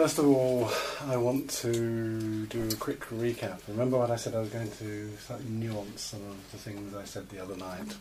[0.00, 0.70] First of all,
[1.08, 3.58] I want to do a quick recap.
[3.68, 7.04] Remember what I said I was going to slightly nuance some of the things I
[7.04, 7.94] said the other night.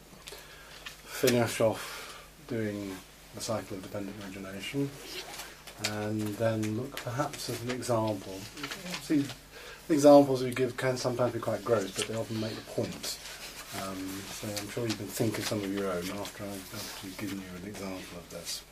[1.03, 2.95] Finish off doing
[3.35, 4.89] the cycle of dependent origination,
[5.89, 8.39] and then look perhaps at an example.
[9.01, 9.25] See,
[9.89, 13.19] examples we give can sometimes be quite gross, but they often make the point.
[13.83, 17.39] Um, so I'm sure you can think of some of your own after I've given
[17.39, 18.63] you an example of this.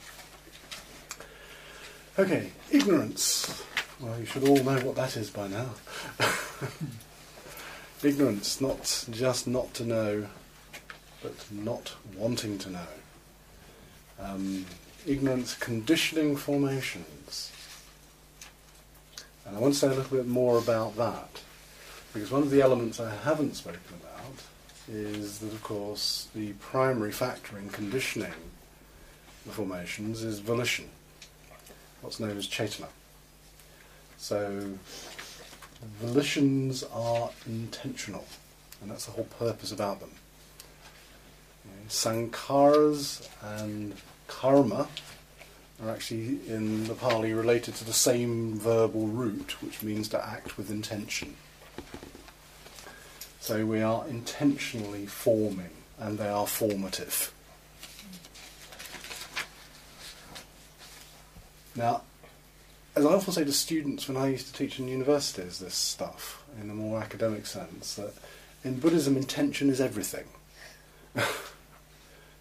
[2.19, 3.63] Okay, ignorance.
[3.99, 5.69] Well, you should all know what that is by now.
[8.03, 10.27] ignorance, not just not to know,
[11.21, 12.87] but not wanting to know.
[14.19, 14.65] Um,
[15.05, 17.51] ignorance conditioning formations.
[19.45, 21.41] And I want to say a little bit more about that,
[22.13, 24.41] because one of the elements I haven't spoken about
[24.91, 28.33] is that, of course, the primary factor in conditioning
[29.45, 30.89] the formations is volition
[32.01, 32.87] what's known as cetana.
[34.17, 34.77] So
[36.01, 38.25] volitions are intentional,
[38.81, 40.11] and that's the whole purpose about them.
[41.87, 43.95] Sankharas and
[44.27, 44.87] karma
[45.81, 50.57] are actually in the Pali related to the same verbal root, which means to act
[50.57, 51.35] with intention.
[53.39, 57.31] So we are intentionally forming, and they are formative.
[61.77, 62.01] Now,
[62.95, 66.43] as I often say to students when I used to teach in universities this stuff,
[66.59, 68.13] in a more academic sense, that
[68.63, 70.25] in Buddhism intention is everything.
[71.15, 71.23] you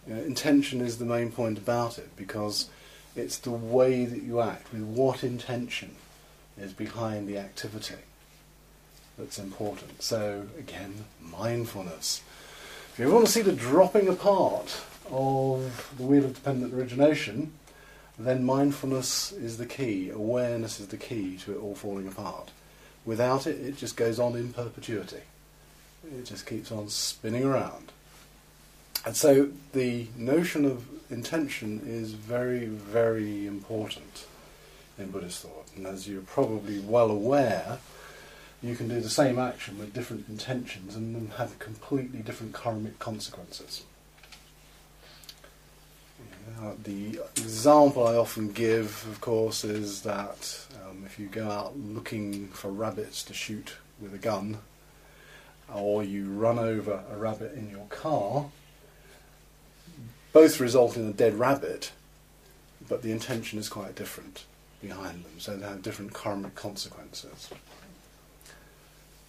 [0.06, 2.70] know, intention is the main point about it because
[3.14, 5.96] it's the way that you act, with what intention
[6.58, 7.96] is behind the activity
[9.18, 10.02] that's important.
[10.02, 12.22] So, again, mindfulness.
[12.92, 17.52] If you ever want to see the dropping apart of the wheel of dependent origination,
[18.18, 22.50] then mindfulness is the key, awareness is the key to it all falling apart.
[23.04, 25.22] Without it, it just goes on in perpetuity.
[26.04, 27.92] It just keeps on spinning around.
[29.04, 34.26] And so the notion of intention is very, very important
[34.98, 35.68] in Buddhist thought.
[35.76, 37.78] And as you're probably well aware,
[38.62, 43.84] you can do the same action with different intentions and have completely different karmic consequences.
[46.58, 51.78] Uh, the example I often give, of course, is that um, if you go out
[51.78, 54.58] looking for rabbits to shoot with a gun,
[55.74, 58.46] or you run over a rabbit in your car,
[60.32, 61.92] both result in a dead rabbit,
[62.88, 64.44] but the intention is quite different
[64.80, 67.50] behind them, so they have different karmic consequences.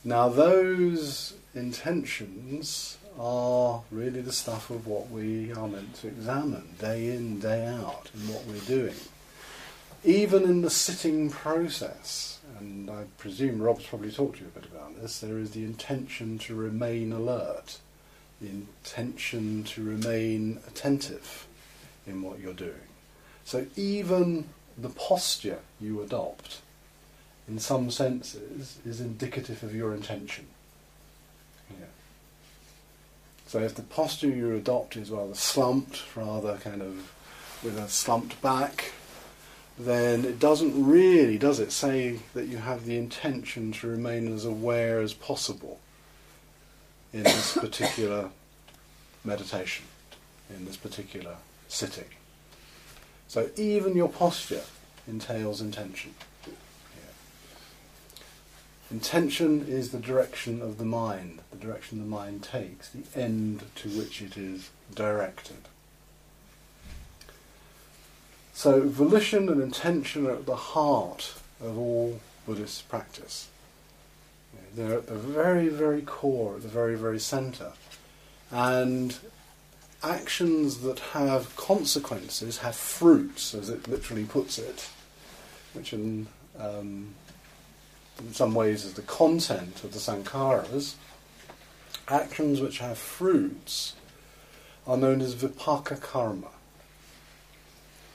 [0.05, 7.09] Now, those intentions are really the stuff of what we are meant to examine day
[7.09, 8.95] in, day out in what we're doing.
[10.03, 14.69] Even in the sitting process, and I presume Rob's probably talked to you a bit
[14.69, 17.79] about this, there is the intention to remain alert,
[18.39, 21.47] the intention to remain attentive
[22.05, 22.73] in what you're doing.
[23.43, 26.61] So even the posture you adopt,
[27.47, 30.45] in some senses, is indicative of your intention.
[33.47, 37.13] So if the posture you adopt is rather slumped, rather kind of
[37.63, 38.91] with a slumped back,
[39.79, 44.43] then it doesn't really, does it, say that you have the intention to remain as
[44.43, 45.79] aware as possible
[47.13, 48.29] in this particular
[49.23, 49.85] meditation,
[50.49, 51.35] in this particular
[51.69, 52.05] sitting.
[53.27, 54.63] So even your posture
[55.07, 56.15] entails intention.
[58.89, 63.89] Intention is the direction of the mind, the direction the mind takes, the end to
[63.89, 65.67] which it is directed.
[68.53, 73.49] So, volition and intention are at the heart of all Buddhist practice.
[74.73, 77.73] They're at the very, very core, at the very, very centre.
[78.51, 79.17] And
[80.03, 84.89] actions that have consequences have fruits, as it literally puts it,
[85.73, 87.13] which in um,
[88.19, 90.95] in some ways as the content of the sankharas,
[92.07, 93.95] actions which have fruits
[94.85, 96.47] are known as vipaka karma.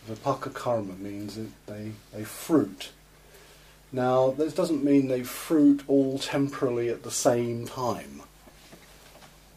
[0.09, 2.91] Vipaka karma means that they, they fruit.
[3.93, 8.23] Now, this doesn't mean they fruit all temporally at the same time.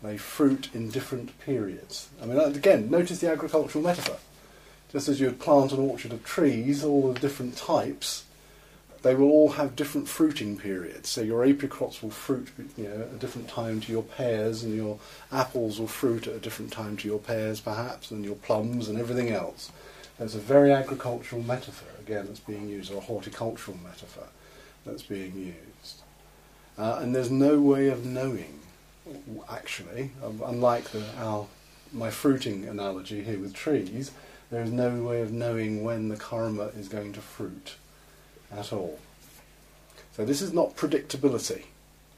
[0.04, 2.10] They fruit in different periods.
[2.22, 4.18] I mean, uh, again, notice the agricultural metaphor.
[4.92, 8.25] Just as you would plant an orchard of trees, all of different types,
[9.06, 11.10] they will all have different fruiting periods.
[11.10, 14.76] So your apricots will fruit you know, at a different time to your pears, and
[14.76, 14.98] your
[15.32, 18.98] apples will fruit at a different time to your pears, perhaps, and your plums and
[18.98, 19.72] everything else.
[20.18, 24.28] There's a very agricultural metaphor, again, that's being used, or a horticultural metaphor
[24.88, 26.02] that's being used.
[26.76, 28.60] Uh, and there's no way of knowing,
[29.48, 30.14] actually,
[30.44, 31.46] unlike the, our,
[31.94, 34.10] my fruiting analogy here with trees,
[34.50, 37.76] there is no way of knowing when the karma is going to fruit
[38.52, 39.00] at all.
[40.16, 41.64] So this is not predictability.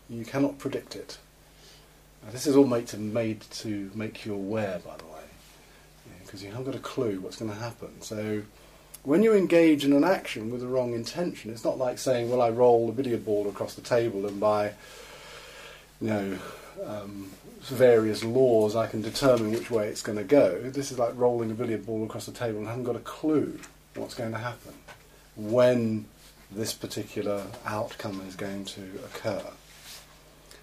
[0.09, 1.17] You cannot predict it.
[2.23, 5.23] Now, this is all made to, made to make you aware, by the way,
[6.23, 8.01] because you haven't got a clue what's going to happen.
[8.01, 8.43] So
[9.03, 12.41] when you engage in an action with the wrong intention, it's not like saying, well,
[12.41, 14.73] I roll a billiard ball across the table and by,
[16.01, 16.37] you know,
[16.85, 17.31] um,
[17.61, 20.59] various laws I can determine which way it's going to go.
[20.69, 23.59] This is like rolling a billiard ball across the table and haven't got a clue
[23.95, 24.73] what's going to happen
[25.35, 26.05] when
[26.51, 29.43] this particular outcome is going to occur.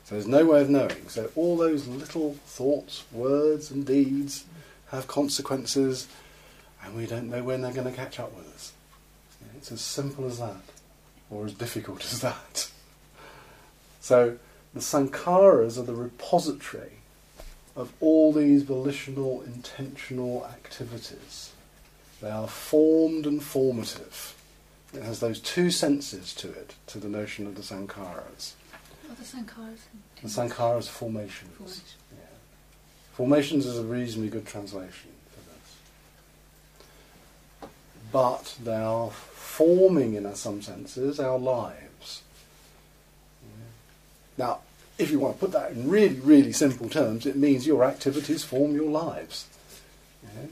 [0.05, 1.09] So there's no way of knowing.
[1.09, 4.45] So all those little thoughts, words, and deeds
[4.91, 6.09] have consequences,
[6.83, 8.73] and we don't know when they're going to catch up with us.
[9.57, 10.63] It's as simple as that,
[11.31, 12.71] or as difficult as that.
[14.01, 14.37] So
[14.75, 16.99] the sankharas are the repository
[17.77, 21.53] of all these volitional, intentional activities.
[22.21, 24.35] They are formed and formative.
[24.97, 28.53] It has those two senses to it, to the notion of the sankharas.
[29.03, 29.79] What are the sankharas?
[30.23, 31.57] The sankharas formations.
[31.57, 31.83] Formation.
[32.13, 32.19] Yeah.
[33.13, 35.77] Formations is a reasonably good translation for this.
[38.13, 42.23] But they are forming, in some senses, our lives.
[43.43, 43.49] Yeah.
[44.39, 44.61] Now,
[44.97, 48.45] if you want to put that in really, really simple terms, it means your activities
[48.45, 49.49] form your lives.
[50.23, 50.47] Yeah.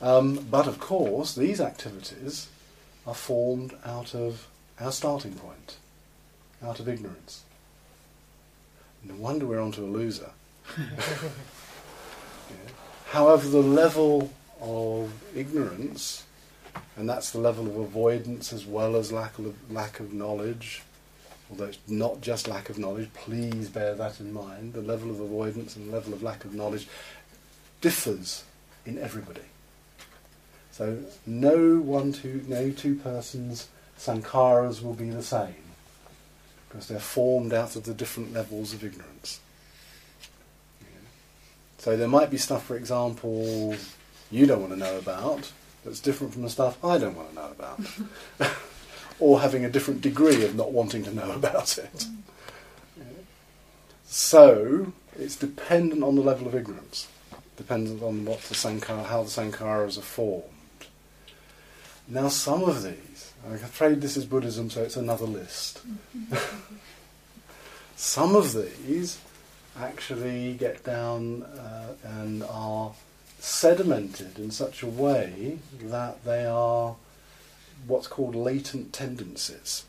[0.00, 2.48] Um, but of course, these activities
[3.08, 4.46] are formed out of
[4.78, 5.78] our starting point,
[6.62, 7.42] out of ignorance.
[9.02, 10.30] No wonder we're onto a loser.
[10.78, 11.30] yeah.
[13.06, 16.24] However, the level of ignorance,
[16.98, 20.82] and that's the level of avoidance as well as lack of, lack of knowledge,
[21.50, 24.74] although it's not just lack of knowledge, please bear that in mind.
[24.74, 26.86] The level of avoidance and the level of lack of knowledge
[27.80, 28.44] differs
[28.84, 29.40] in everybody.
[30.78, 30.96] So
[31.26, 33.66] no one two no two persons
[33.98, 35.56] sankharas will be the same
[36.68, 39.40] because they're formed out of the different levels of ignorance.
[41.78, 43.74] So there might be stuff, for example,
[44.30, 45.50] you don't want to know about
[45.84, 47.80] that's different from the stuff I don't want to know about.
[49.18, 52.06] or having a different degree of not wanting to know about it.
[53.00, 53.14] Mm.
[54.04, 57.08] So it's dependent on the level of ignorance,
[57.56, 60.54] dependent on what the sankhara, how the sankharas are formed.
[62.10, 65.82] Now, some of these, I'm afraid this is Buddhism, so it's another list.
[67.96, 69.18] some of these
[69.78, 72.92] actually get down uh, and are
[73.42, 76.96] sedimented in such a way that they are
[77.86, 79.84] what's called latent tendencies.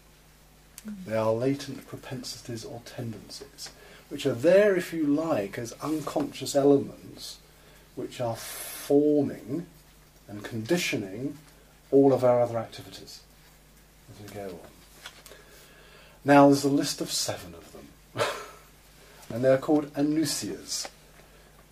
[1.06, 3.70] They are latent propensities or tendencies,
[4.10, 7.38] which are there, if you like, as unconscious elements
[7.96, 9.68] which are forming
[10.28, 11.38] and conditioning
[11.92, 13.22] all of our other activities
[14.12, 14.70] as we go on.
[16.26, 18.28] Now, there's a list of seven of them,
[19.34, 20.88] and they're called anusayas,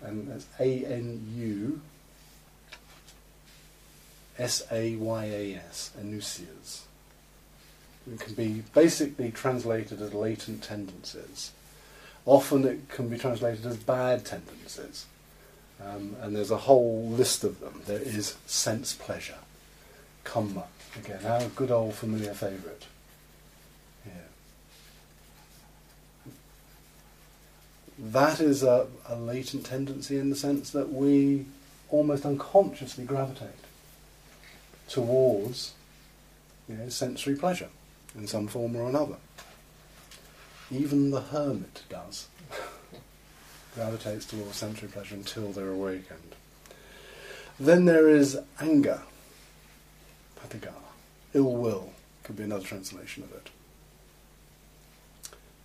[0.02, 1.80] and that's A N U
[4.38, 6.82] S A Y A S, anusayas.
[8.10, 11.52] It can be basically translated as latent tendencies.
[12.24, 15.06] Often it can be translated as bad tendencies.
[15.84, 17.82] Um, and there's a whole list of them.
[17.86, 19.38] There is sense pleasure,
[20.28, 20.64] kama,
[20.96, 22.84] again, our good old familiar favourite.
[24.06, 24.12] Yeah.
[27.98, 31.46] That is a, a latent tendency in the sense that we
[31.90, 33.48] almost unconsciously gravitate
[34.88, 35.72] towards
[36.68, 37.68] you know, sensory pleasure
[38.14, 39.16] in some form or another.
[40.70, 42.28] Even the hermit does.
[43.74, 46.34] Gravitates towards sensory pleasure until they're awakened.
[47.58, 49.00] Then there is anger,
[50.40, 50.72] patigha,
[51.34, 51.92] ill will,
[52.22, 53.50] could be another translation of it,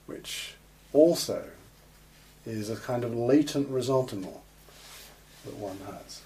[0.06, 0.56] which
[0.92, 1.46] also
[2.46, 4.38] is a kind of latent ressentiment
[5.46, 6.22] that one has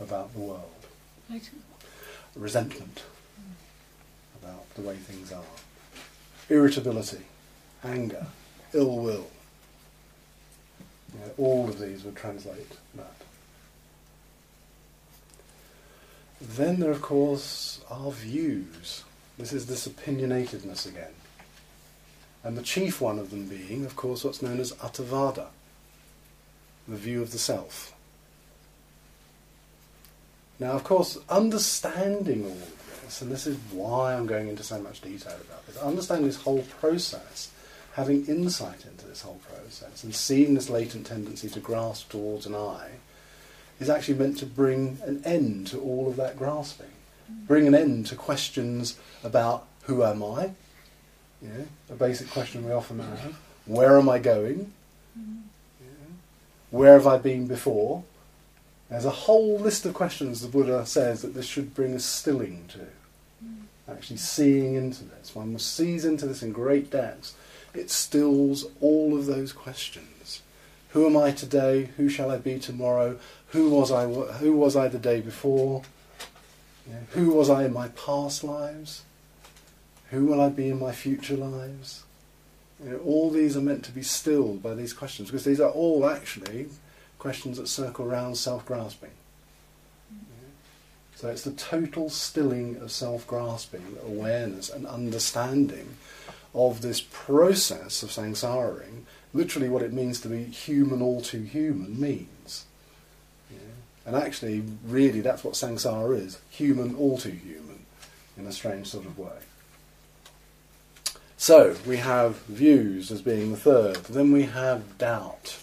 [0.00, 0.86] about the world.
[1.28, 1.62] Latent
[2.36, 3.02] resentment
[4.42, 5.42] about the way things are,
[6.48, 7.24] irritability,
[7.84, 8.26] anger,
[8.72, 9.30] ill will.
[11.12, 13.19] You know, all of these would translate that.
[16.40, 19.04] Then there, of course, are views.
[19.38, 21.12] This is this opinionatedness again.
[22.42, 25.48] And the chief one of them being, of course, what's known as attavada,
[26.88, 27.94] the view of the self.
[30.58, 34.80] Now, of course, understanding all of this, and this is why I'm going into so
[34.80, 37.50] much detail about this, understanding this whole process,
[37.94, 42.54] having insight into this whole process, and seeing this latent tendency to grasp towards an
[42.54, 42.90] I,
[43.80, 46.92] is actually meant to bring an end to all of that grasping,
[47.46, 50.52] bring an end to questions about who am I,
[51.42, 54.72] you know, a basic question we often have, where am I going,
[56.70, 58.04] where have I been before.
[58.88, 62.68] There's a whole list of questions the Buddha says that this should bring a stilling
[62.68, 62.86] to.
[63.90, 65.34] Actually, seeing into this.
[65.34, 67.34] One sees into this in great depth.
[67.74, 70.42] It stills all of those questions.
[70.90, 71.90] Who am I today?
[71.96, 73.18] Who shall I be tomorrow?
[73.50, 74.06] Who was I?
[74.06, 75.82] Who was I the day before?
[76.86, 79.02] You know, who was I in my past lives?
[80.10, 82.04] Who will I be in my future lives?
[82.82, 85.70] You know, all these are meant to be stilled by these questions because these are
[85.70, 86.68] all actually
[87.18, 89.10] questions that circle around self-grasping.
[91.16, 95.96] So it's the total stilling of self-grasping, awareness and understanding
[96.54, 102.00] of this process of samsaring, literally what it means to be human all too human
[102.00, 102.64] means.
[104.10, 107.86] And actually, really, that's what samsara is, human all too human,
[108.36, 109.38] in a strange sort of way.
[111.36, 113.98] So, we have views as being the third.
[114.06, 115.60] Then we have doubt.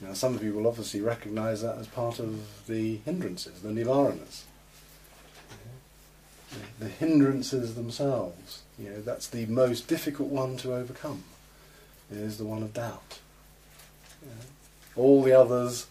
[0.00, 4.42] Now, some of you will obviously recognize that as part of the hindrances, the nivaranas.
[6.78, 8.62] The hindrances themselves.
[8.78, 11.24] You know, that's the most difficult one to overcome,
[12.12, 13.18] is the one of doubt.
[14.94, 15.88] All the others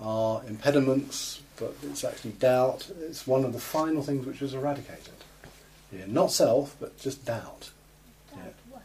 [0.00, 2.88] are impediments, but it's actually doubt.
[3.02, 5.14] It's one of the final things which is eradicated.
[5.92, 7.70] Yeah, not self, but just doubt.
[8.30, 8.50] Doubt Yeah.
[8.70, 8.82] what?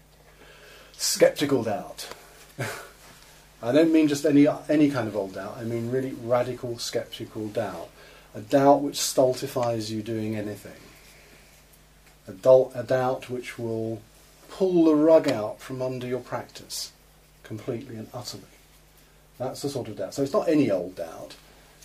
[0.94, 2.08] Skeptical doubt.
[3.64, 5.58] I don't mean just any any kind of old doubt.
[5.58, 7.90] I mean really radical skeptical doubt.
[8.36, 10.74] A doubt which stultifies you doing anything.
[12.28, 14.02] A, dol- a doubt which will
[14.50, 16.92] pull the rug out from under your practice
[17.44, 18.44] completely and utterly.
[19.38, 20.14] That's the sort of doubt.
[20.14, 21.36] So it's not any old doubt.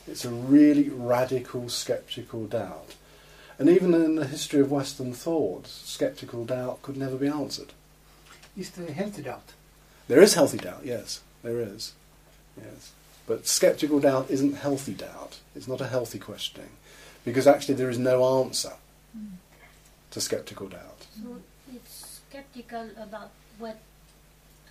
[0.06, 2.94] It's a really radical skeptical doubt.
[3.58, 7.72] And even in the history of Western thought, skeptical doubt could never be answered.
[8.56, 9.52] Is the healthy doubt?
[10.08, 11.92] There is healthy doubt, yes, there is.
[12.56, 12.92] Yes.
[13.26, 15.38] But skeptical doubt isn't healthy doubt.
[15.54, 16.70] It's not a healthy questioning.
[17.24, 18.72] Because actually there is no answer
[20.10, 21.06] to skeptical doubt.
[21.14, 21.36] So
[21.72, 23.78] it's skeptical about what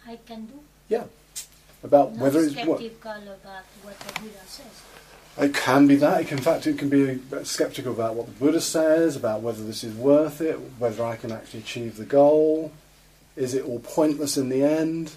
[0.05, 0.59] I can do,
[0.89, 1.05] Yeah.
[1.83, 4.83] About not whether it's what about what the Buddha says.
[5.39, 6.21] it can be that.
[6.21, 9.63] It can, in fact, it can be skeptical about what the Buddha says, about whether
[9.63, 12.71] this is worth it, whether I can actually achieve the goal.
[13.35, 15.13] Is it all pointless in the end?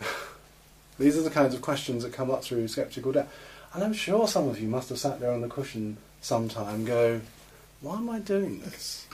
[0.98, 3.28] These are the kinds of questions that come up through skeptical doubt.
[3.74, 6.86] And I'm sure some of you must have sat there on the cushion sometime and
[6.86, 7.20] go,
[7.80, 9.06] why am I doing this?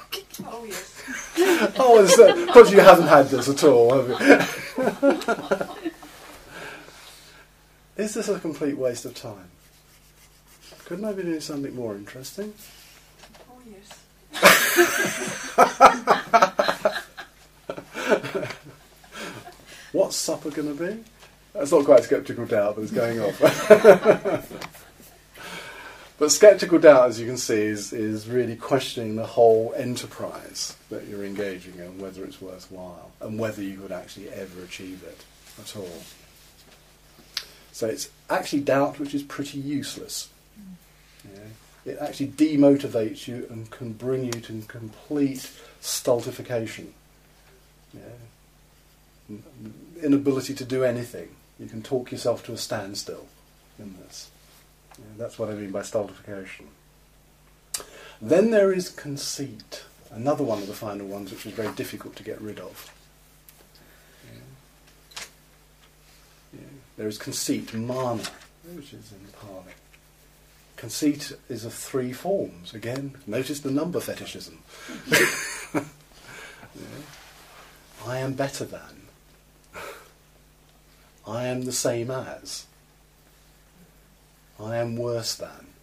[0.47, 1.03] Oh yes.
[1.79, 5.91] oh, it's, uh, because you haven't had this at all, have you?
[7.97, 9.51] Is this a complete waste of time?
[10.85, 12.53] Couldn't I be doing something more interesting?
[13.49, 14.01] Oh yes.
[19.93, 21.05] What's supper going to be?
[21.53, 23.39] That's not quite skeptical doubt, but it's going off.
[26.19, 31.07] but skeptical doubt, as you can see, is, is really questioning the whole enterprise that
[31.07, 35.25] you're engaging in, whether it's worthwhile, and whether you could actually ever achieve it
[35.63, 36.03] at all.
[37.75, 40.29] So it's actually doubt which is pretty useless.
[41.25, 41.93] Yeah.
[41.93, 45.51] It actually demotivates you and can bring you to complete
[45.81, 46.95] stultification.
[47.93, 49.39] Yeah.
[50.01, 51.31] Inability to do anything.
[51.59, 53.27] You can talk yourself to a standstill
[53.81, 54.31] in this.
[54.97, 56.67] Yeah, that's what I mean by stultification.
[58.23, 62.23] Then there is conceit, another one of the final ones which is very difficult to
[62.23, 62.93] get rid of.
[64.33, 64.41] Yeah.
[66.61, 66.84] Yeah.
[66.97, 68.23] There is conceit, mana,
[68.75, 69.73] which is in Pali.
[70.77, 72.75] Conceit is of three forms.
[72.75, 74.59] Again, notice the number fetishism.
[76.77, 78.07] Yeah.
[78.07, 79.07] I am better than.
[81.27, 82.67] I am the same as.
[84.61, 85.74] I am worse than.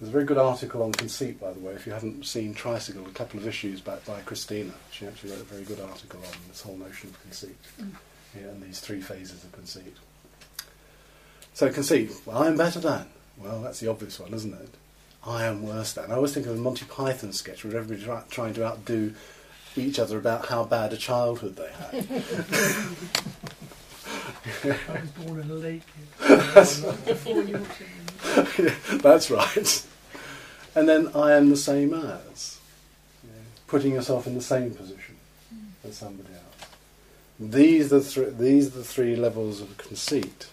[0.00, 3.06] There's a very good article on conceit, by the way, if you haven't seen Tricycle,
[3.06, 4.72] a couple of issues back by Christina.
[4.90, 7.90] She actually wrote a very good article on this whole notion of conceit mm.
[8.34, 9.94] yeah, and these three phases of conceit.
[11.52, 13.08] So, conceit, well, I am better than.
[13.36, 14.70] Well, that's the obvious one, isn't it?
[15.26, 16.10] I am worse than.
[16.10, 19.12] I always think of a Monty Python sketch where everybody's try- trying to outdo
[19.76, 22.08] each other about how bad a childhood they had.
[24.64, 25.82] I was born in a lake.
[26.18, 28.96] Before Yorkshire.
[29.02, 29.86] That's right.
[30.74, 32.58] And then I am the same as.
[33.66, 35.16] Putting yourself in the same position
[35.86, 36.70] as somebody else.
[37.38, 40.48] These are, the thr- these are the three levels of conceit.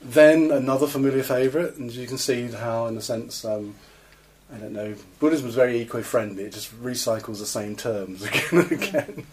[0.00, 3.74] Then another familiar favourite, and you can see how, in a sense, um,
[4.52, 6.44] I don't know, Buddhism is very eco-friendly.
[6.44, 9.26] It just recycles the same terms again and again.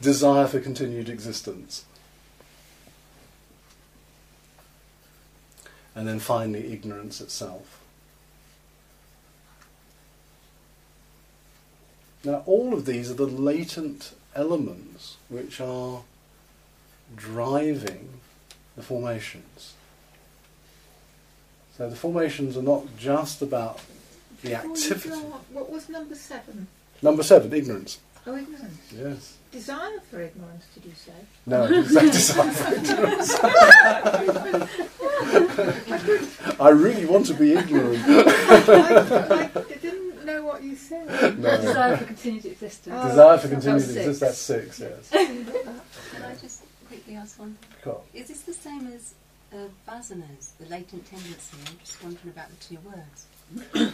[0.00, 1.84] Desire for continued existence.
[5.94, 7.83] And then finally, ignorance itself.
[12.24, 16.00] Now, all of these are the latent elements which are
[17.14, 18.08] driving
[18.76, 19.74] the formations.
[21.76, 23.80] So the formations are not just about
[24.42, 25.10] the activity.
[25.52, 26.68] What was number seven?
[27.02, 27.98] Number seven, ignorance.
[28.26, 28.92] Oh, ignorance.
[28.96, 29.36] Yes.
[29.52, 31.12] Desire for ignorance, did you say?
[31.46, 33.34] No, desire for ignorance.
[36.60, 38.02] I really want to be ignorant.
[38.06, 39.48] I, I
[40.24, 41.06] didn't know what you said.
[41.38, 41.56] No.
[41.60, 42.94] Desire for continued existence.
[42.98, 43.96] Oh, Desire for that's continued six.
[43.96, 45.10] existence, that's six, yes.
[46.12, 47.70] Can I just quickly ask one thing?
[47.82, 48.04] Cool.
[48.14, 49.14] Is this the same as
[49.52, 49.56] uh,
[49.88, 51.56] vasanas, the latent tendency?
[51.68, 53.26] I'm just wondering about the two words.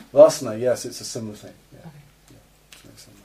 [0.12, 1.54] Vasana, yes, it's a similar thing.
[1.72, 1.80] Yeah.
[1.80, 2.38] Okay.
[2.72, 3.22] It's very similar.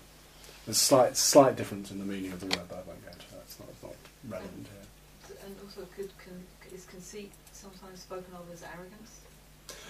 [0.66, 3.30] There's slight, slight difference in the meaning of the word, but I won't go into
[3.32, 3.42] that.
[3.46, 3.94] It's not, it's not
[4.28, 5.38] relevant here.
[5.46, 6.44] And also, could con-
[6.74, 9.22] is conceit sometimes spoken of as arrogance?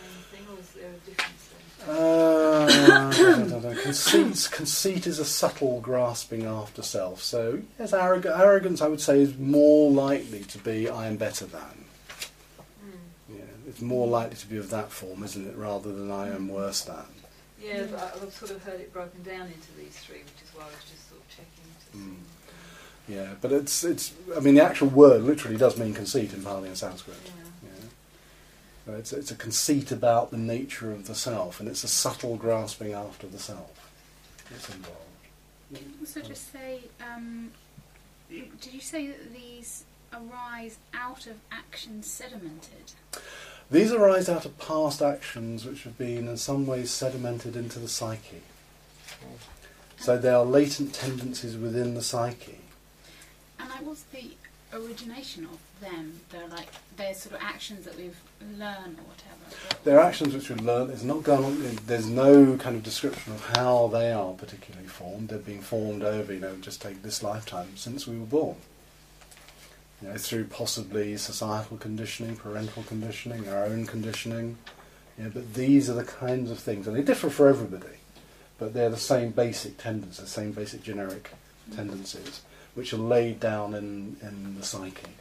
[0.05, 1.41] Same thing, or is there a difference?
[1.87, 2.65] Uh,
[3.11, 3.75] I don't know.
[3.81, 7.21] Conceit, conceit is a subtle grasping after self.
[7.21, 11.45] So, yes, arrog- arrogance, I would say, is more likely to be I am better
[11.45, 11.85] than.
[12.81, 13.35] Hmm.
[13.35, 16.47] Yeah, it's more likely to be of that form, isn't it, rather than I am
[16.47, 17.05] worse than.
[17.61, 20.63] Yeah, but I've sort of heard it broken down into these three, which is why
[20.63, 21.49] I was just sort of checking
[21.91, 22.15] to Mm.
[23.07, 24.13] Yeah, but it's it's.
[24.35, 27.17] I mean, the actual word literally does mean conceit in Pali and Sanskrit.
[27.25, 27.44] Yeah.
[28.87, 32.93] It's, it's a conceit about the nature of the self, and it's a subtle grasping
[32.93, 33.89] after the self
[34.49, 34.99] that's involved.
[35.99, 37.51] Also, just say, um,
[38.29, 42.93] did you say that these arise out of actions sedimented?
[43.71, 47.87] These arise out of past actions which have been in some ways sedimented into the
[47.87, 48.43] psyche.
[49.97, 52.59] So they are latent tendencies within the psyche.
[53.59, 54.31] And like, what's the
[54.71, 56.19] origination of them?
[56.29, 56.67] They're like
[56.97, 59.79] they're sort of actions that we've learned or whatever.
[59.83, 60.89] They're actions which we've learned.
[60.89, 65.29] There's not gone on, there's no kind of description of how they are particularly formed.
[65.29, 68.57] They're being formed over, you know, just take this lifetime since we were born.
[70.01, 74.57] You know, through possibly societal conditioning, parental conditioning, our own conditioning.
[75.17, 77.97] You know, but these are the kinds of things, and they differ for everybody.
[78.57, 81.31] But they're the same basic tendencies, the same basic generic
[81.69, 81.75] mm.
[81.75, 82.41] tendencies,
[82.73, 85.15] which are laid down in, in the psyche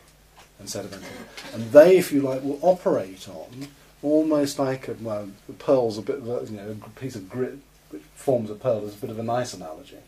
[0.58, 1.04] and sedimented.
[1.52, 3.68] And they, if you like, will operate on
[4.02, 7.28] almost like a, well, the pearl's a bit of a, you know, a piece of
[7.28, 7.58] grit
[7.90, 9.98] which forms a pearl is a bit of a nice analogy.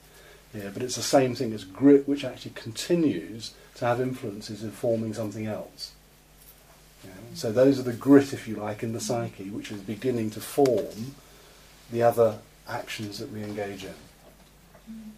[0.53, 4.71] Yeah, but it's the same thing as grit, which actually continues to have influences in
[4.71, 5.93] forming something else.
[7.05, 10.31] Yeah, so those are the grit, if you like, in the psyche, which is beginning
[10.31, 11.15] to form
[11.93, 13.95] the other actions that we engage in.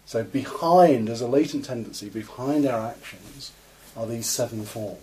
[0.05, 3.51] So behind, as a latent tendency, behind our actions
[3.95, 5.01] are these seven forms.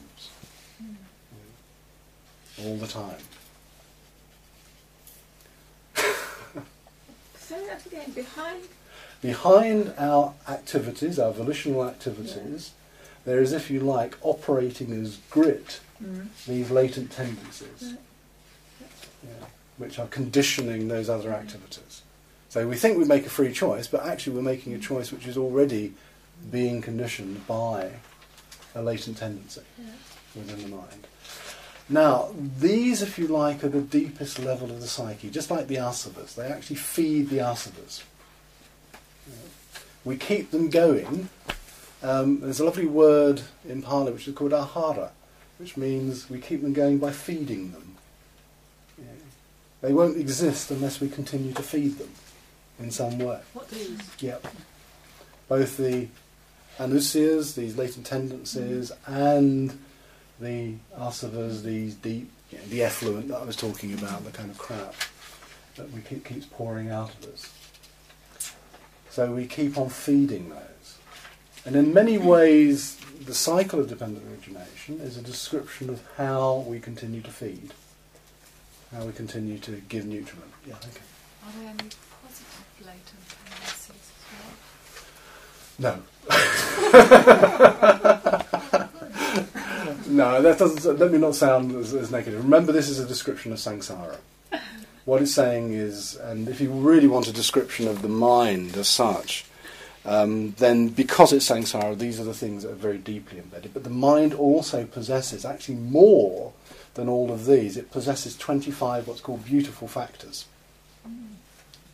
[2.64, 3.16] All the time.
[7.38, 8.10] Say that again.
[8.12, 8.62] Behind.
[9.22, 12.72] Behind our activities, our volitional activities,
[13.24, 16.28] there is, if you like, operating as grit, Mm.
[16.46, 17.94] these latent tendencies,
[19.24, 19.46] yeah,
[19.78, 22.02] which are conditioning those other activities.
[22.50, 25.26] So we think we make a free choice, but actually we're making a choice which
[25.26, 25.94] is already
[26.50, 27.92] being conditioned by
[28.74, 29.62] a latent tendency
[30.34, 31.06] within the mind.
[31.88, 35.76] Now, these, if you like, are the deepest level of the psyche, just like the
[35.76, 36.34] asavas.
[36.34, 38.02] They actually feed the asavas.
[40.04, 41.28] We keep them going.
[42.02, 45.10] Um, there's a lovely word in Pali which is called ahara,
[45.58, 47.96] which means we keep them going by feeding them.
[49.80, 52.10] They won't exist unless we continue to feed them
[52.78, 53.40] in some way.
[53.52, 54.00] What these?
[54.18, 54.46] Yep.
[55.48, 56.08] Both the
[56.78, 59.78] anusayas, these latent tendencies, and
[60.40, 64.50] the asavas, these deep, you know, the effluent that I was talking about, the kind
[64.50, 64.94] of crap
[65.76, 67.52] that we keep, keeps pouring out of us.
[69.10, 70.98] So we keep on feeding those.
[71.64, 76.80] And in many ways, the cycle of dependent origination is a description of how we
[76.80, 77.72] continue to feed,
[78.94, 80.52] how we continue to give nutriment.
[80.66, 81.00] Yeah, okay.
[81.44, 81.88] Are there any
[82.22, 84.12] positive latent tendencies
[85.80, 86.02] as well?
[88.28, 88.42] No.
[90.08, 90.98] No, that doesn't.
[90.98, 92.42] Let me not sound as, as negative.
[92.44, 94.16] Remember, this is a description of samsara.
[95.04, 98.88] What it's saying is, and if you really want a description of the mind as
[98.88, 99.44] such,
[100.04, 103.72] um, then because it's samsara, these are the things that are very deeply embedded.
[103.72, 106.52] But the mind also possesses actually more
[106.94, 107.76] than all of these.
[107.76, 110.46] It possesses 25 what's called beautiful factors.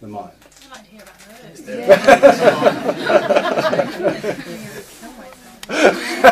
[0.00, 0.32] The mind.
[0.64, 1.18] I'd like to hear about
[5.68, 6.28] those.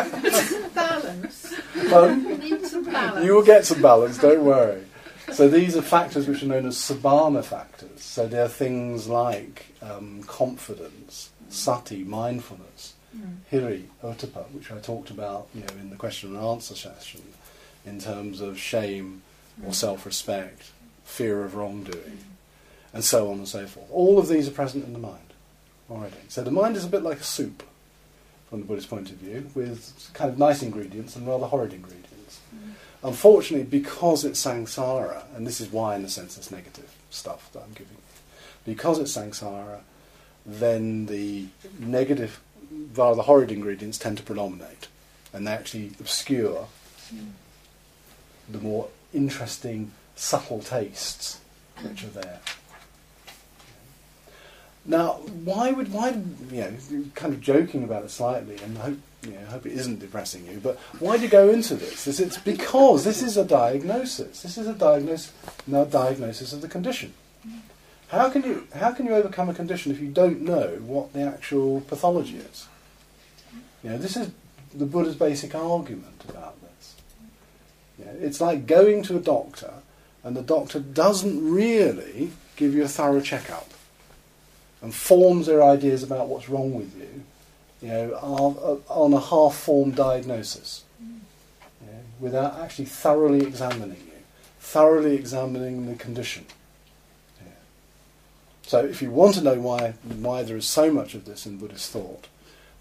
[1.11, 1.53] Balance.
[1.89, 2.39] Pardon?
[2.39, 3.25] Need some balance.
[3.25, 4.83] You will get some balance, don't worry.
[5.31, 8.01] So these are factors which are known as sobhana factors.
[8.01, 13.37] So they're things like um, confidence, sati, mindfulness, mm.
[13.51, 17.21] hiri, ottappa, which I talked about you know, in the question and answer session,
[17.85, 19.21] in terms of shame
[19.63, 19.75] or mm.
[19.75, 20.71] self-respect,
[21.05, 22.93] fear of wrongdoing, mm.
[22.93, 23.87] and so on and so forth.
[23.91, 25.33] All of these are present in the mind
[25.89, 26.15] already.
[26.27, 27.63] So the mind is a bit like a soup,
[28.51, 32.41] from the Buddhist point of view, with kind of nice ingredients and rather horrid ingredients.
[33.01, 37.63] Unfortunately, because it's samsara, and this is why, in a sense, it's negative stuff that
[37.63, 37.97] I'm giving,
[38.65, 39.79] because it's samsara,
[40.45, 41.47] then the
[41.79, 42.41] negative,
[42.93, 44.89] rather horrid ingredients tend to predominate,
[45.33, 46.67] and they actually obscure
[48.49, 51.39] the more interesting, subtle tastes
[51.83, 52.39] which are there.
[54.85, 55.13] Now,
[55.43, 56.09] why would why
[56.51, 56.73] you know
[57.13, 59.99] kind of joking about it slightly, and I hope you know, I hope it isn't
[59.99, 62.07] depressing you, but why do you go into this?
[62.07, 64.41] It's because this is a diagnosis.
[64.41, 65.33] This is a diagnosis,
[65.67, 67.13] no diagnosis of the condition.
[68.07, 71.21] How can you how can you overcome a condition if you don't know what the
[71.21, 72.67] actual pathology is?
[73.83, 74.31] You know, this is
[74.73, 76.95] the Buddha's basic argument about this.
[78.19, 79.73] It's like going to a doctor,
[80.23, 83.70] and the doctor doesn't really give you a thorough checkup
[84.81, 87.23] and forms their ideas about what's wrong with you,
[87.81, 91.07] you know, are, are on a half-formed diagnosis, you
[91.87, 94.21] know, without actually thoroughly examining you,
[94.59, 96.45] thoroughly examining the condition.
[97.39, 97.51] Yeah.
[98.63, 101.57] So, if you want to know why why there is so much of this in
[101.57, 102.27] Buddhist thought,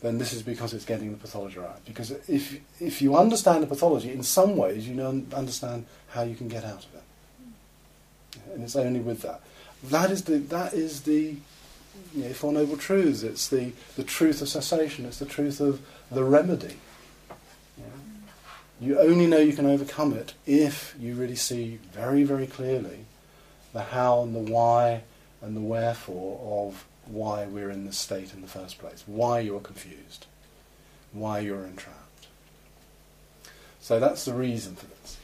[0.00, 1.84] then this is because it's getting the pathology right.
[1.84, 6.34] Because if if you understand the pathology, in some ways you know, understand how you
[6.34, 9.40] can get out of it, and it's only with that.
[9.84, 11.36] That is the that is the
[12.14, 13.22] you know, Four Noble Truths.
[13.22, 15.04] It's the, the truth of cessation.
[15.04, 16.76] It's the truth of the remedy.
[18.80, 23.04] You only know you can overcome it if you really see very, very clearly
[23.74, 25.02] the how and the why
[25.42, 29.60] and the wherefore of why we're in this state in the first place, why you're
[29.60, 30.26] confused,
[31.12, 32.26] why you're entrapped.
[33.80, 35.18] So that's the reason for this.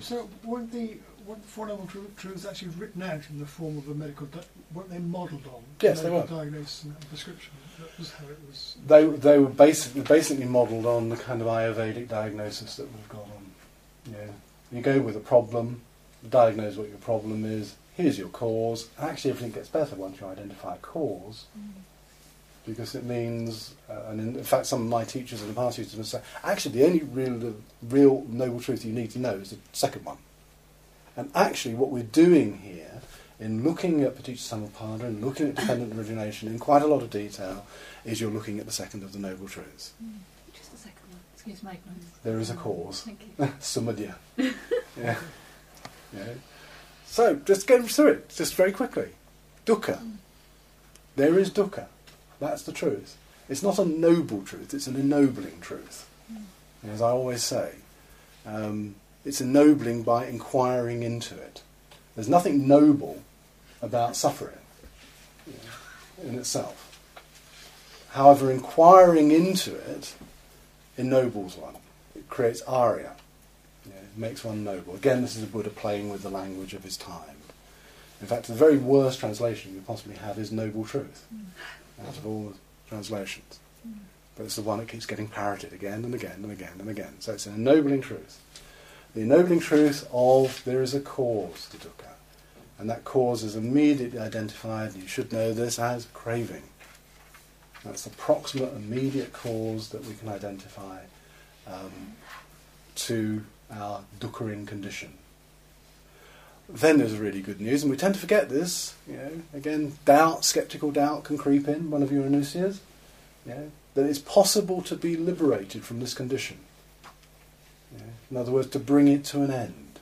[0.00, 3.78] So weren't the weren't the Four Noble Tru- Truths actually written out in the form
[3.78, 4.26] of a medical?
[4.26, 4.40] Di-
[4.74, 5.62] weren't they modelled on?
[5.80, 6.26] Yes, they were.
[6.26, 7.52] Diagnosis and prescription.
[7.78, 8.76] That was how it was.
[8.86, 13.22] They, they were basically, basically modelled on the kind of Ayurvedic diagnosis that we've got
[13.22, 13.50] on.
[14.06, 14.34] You, know,
[14.72, 15.82] you go with a problem,
[16.28, 18.88] diagnose what your problem is, here's your cause.
[18.98, 21.46] Actually, everything gets better once you identify a cause,
[22.66, 25.78] because it means, uh, and in, in fact, some of my teachers in the past
[25.78, 27.54] used to say, actually, the only real, the
[27.88, 30.18] real noble truth you need to know is the second one.
[31.20, 33.02] And actually, what we're doing here,
[33.38, 37.10] in looking at Paticca Samuppada and looking at dependent origination in quite a lot of
[37.10, 37.66] detail,
[38.06, 39.92] is you're looking at the second of the noble truths.
[40.02, 40.12] Hmm.
[40.54, 41.20] Just the second one.
[41.34, 42.06] Excuse my ignorance.
[42.24, 43.02] There is a cause.
[43.02, 43.52] Thank you.
[43.60, 44.10] Samadhi.
[44.38, 44.54] yeah.
[44.96, 46.24] yeah.
[47.04, 49.10] So, just go through it, just very quickly.
[49.66, 49.98] Dukkha.
[49.98, 50.12] Hmm.
[51.16, 51.84] There is dukkha.
[52.38, 53.18] That's the truth.
[53.46, 56.08] It's not a noble truth, it's an ennobling truth.
[56.32, 56.88] Hmm.
[56.88, 57.74] As I always say,
[58.46, 61.62] um, it's ennobling by inquiring into it.
[62.14, 63.22] There's nothing noble
[63.82, 64.58] about suffering
[65.46, 66.86] you know, in itself.
[68.10, 70.14] However, inquiring into it
[70.96, 71.74] ennobles one.
[72.14, 73.12] It creates ariya.
[73.86, 74.94] You know, it makes one noble.
[74.94, 77.36] Again, this is a Buddha playing with the language of his time.
[78.20, 82.06] In fact, the very worst translation you possibly have is noble truth mm.
[82.06, 83.60] out of all the translations.
[83.86, 83.94] Mm.
[84.36, 87.14] But it's the one that keeps getting parroted again and again and again and again.
[87.20, 88.40] So it's an ennobling truth.
[89.14, 92.12] The ennobling truth of there is a cause to dukkha.
[92.78, 96.62] And that cause is immediately identified, you should know this, as craving.
[97.84, 101.00] That's the proximate, immediate cause that we can identify
[101.66, 102.14] um,
[102.94, 105.14] to our dukkha condition.
[106.68, 108.94] Then there's really good news, and we tend to forget this.
[109.08, 111.90] You know, again, doubt, skeptical doubt can creep in.
[111.90, 112.78] One of your anusayas,
[113.44, 116.58] you know, that it's possible to be liberated from this condition.
[117.98, 119.98] Know, in other words, to bring it to an end,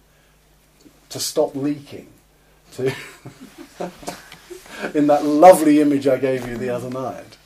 [1.10, 2.08] to stop leaking,
[2.72, 2.86] to
[4.94, 7.36] in that lovely image I gave you the other night,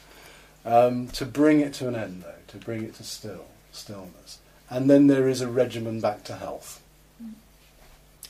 [0.65, 4.89] um, to bring it to an end, though, to bring it to still stillness, and
[4.89, 6.83] then there is a regimen back to health.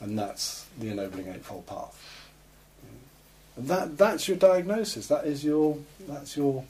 [0.00, 1.96] And that's the ennobling eightfold path.
[3.56, 5.06] And that that's your diagnosis.
[5.06, 6.64] That is your that's your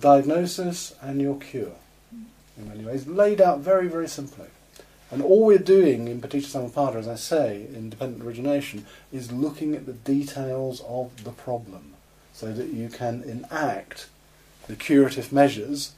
[0.00, 1.72] diagnosis and your cure.
[2.58, 4.46] In many ways, laid out very very simply.
[5.10, 9.76] And all we're doing in Paticca Samuppada, as I say, in dependent origination, is looking
[9.76, 11.94] at the details of the problem,
[12.32, 14.08] so that you can enact
[14.66, 15.92] the curative measures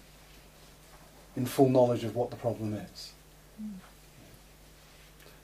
[1.34, 3.12] in full knowledge of what the problem is.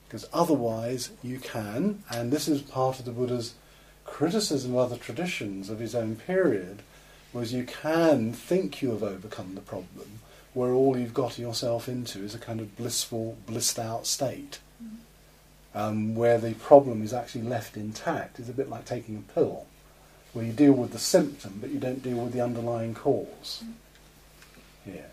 [0.07, 3.55] Because otherwise, you can, and this is part of the Buddha's
[4.03, 6.83] criticism of other traditions of his own period,
[7.33, 10.19] was you can think you have overcome the problem,
[10.55, 14.59] where all you've got yourself into is a kind of blissful, blissed out state,
[15.75, 18.39] um, where the problem is actually left intact.
[18.39, 19.65] It's a bit like taking a pill,
[20.31, 23.63] where you deal with the symptom, but you don't deal with the underlying cause.
[24.85, 25.09] Here.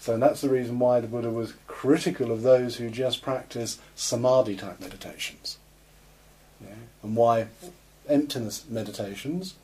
[0.00, 4.56] So that's the reason why the Buddha was critical of those who just practice samadhi
[4.56, 5.58] type meditations.
[6.60, 6.74] Yeah?
[7.04, 7.46] And why
[8.08, 9.54] emptiness meditations,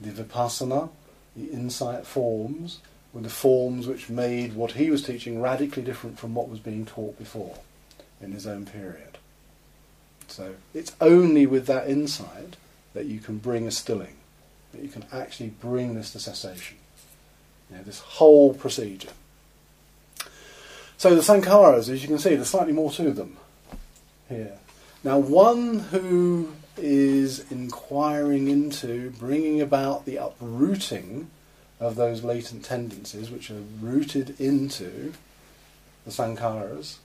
[0.00, 0.88] the vipassana,
[1.36, 2.78] the insight forms,
[3.12, 6.86] were the forms which made what he was teaching radically different from what was being
[6.86, 7.58] taught before
[8.20, 9.18] in his own period.
[10.28, 12.56] So it's only with that insight
[12.94, 14.16] that you can bring a stilling,
[14.72, 16.76] that you can actually bring this to cessation.
[17.68, 19.10] You know, this whole procedure.
[20.96, 23.38] So the sankharas, as you can see, there's slightly more to them
[24.28, 24.58] here.
[25.02, 31.30] Now, one who is inquiring into bringing about the uprooting
[31.80, 35.14] of those latent tendencies which are rooted into
[36.04, 36.98] the sankharas,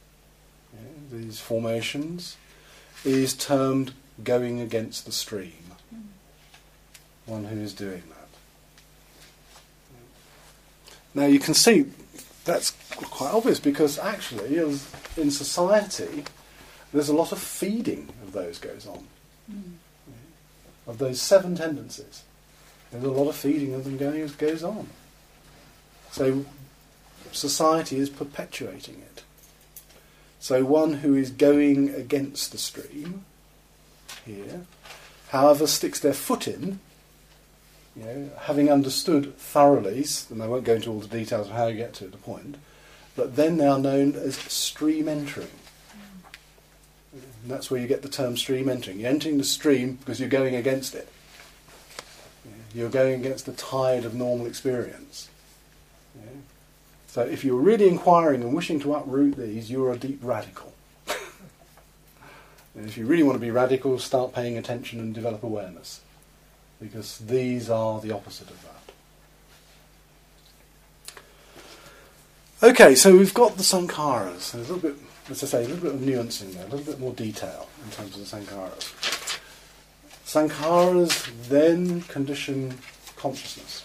[0.74, 2.36] yeah, these formations,
[3.06, 5.72] is termed going against the stream.
[5.94, 6.02] Mm.
[7.26, 8.28] One who is doing that.
[11.14, 11.86] Now you can see
[12.44, 16.26] that's quite obvious because actually, in society,
[16.94, 19.08] there's a lot of feeding of those goes on.
[19.52, 19.74] Mm.
[20.88, 22.24] Of those seven tendencies,
[23.02, 24.88] there's a lot of feeding of them going goes on.
[26.12, 26.46] So
[27.32, 29.24] society is perpetuating it.
[30.40, 33.26] So one who is going against the stream
[34.26, 34.62] here,
[35.30, 36.80] however, sticks their foot in,
[37.96, 41.68] you know, having understood thoroughly, and I won't go into all the details of how
[41.68, 42.58] you get to the point,
[43.16, 45.48] but then they are known as stream entering.
[47.14, 49.00] And that's where you get the term stream entering.
[49.00, 51.08] You're entering the stream because you're going against it.
[52.74, 55.30] You're going against the tide of normal experience.
[56.16, 56.30] Yeah.
[57.08, 60.74] So if you're really inquiring and wishing to uproot these, you're a deep radical.
[62.76, 66.02] and if you really want to be radical, start paying attention and develop awareness.
[66.82, 68.76] Because these are the opposite of that.
[72.64, 74.52] Okay, so we've got the sankharas.
[74.52, 74.96] There's a little bit,
[75.30, 77.70] as I say, a little bit of nuance in there, a little bit more detail
[77.84, 79.15] in terms of the sankharas.
[80.26, 82.76] Sankharas then condition
[83.16, 83.84] consciousness,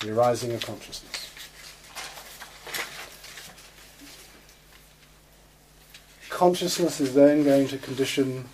[0.00, 1.32] the arising of consciousness.
[6.28, 8.44] Consciousness is then going to condition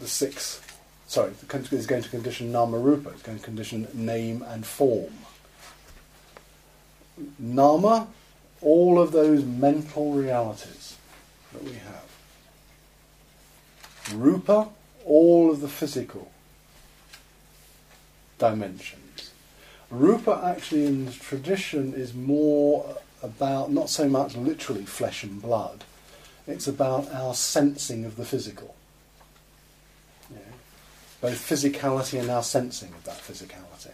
[0.00, 0.62] the six,
[1.06, 1.32] sorry,
[1.72, 5.12] is going to condition nama rupa, it's going to condition name and form.
[7.38, 8.08] Nama,
[8.60, 10.96] all of those mental realities
[11.52, 12.04] that we have.
[14.14, 14.68] Rupa,
[15.04, 16.30] all of the physical
[18.38, 19.30] dimensions.
[19.90, 25.84] Rupa actually in the tradition is more about not so much literally flesh and blood,
[26.46, 28.74] it's about our sensing of the physical.
[31.20, 33.92] Both physicality and our sensing of that physicality.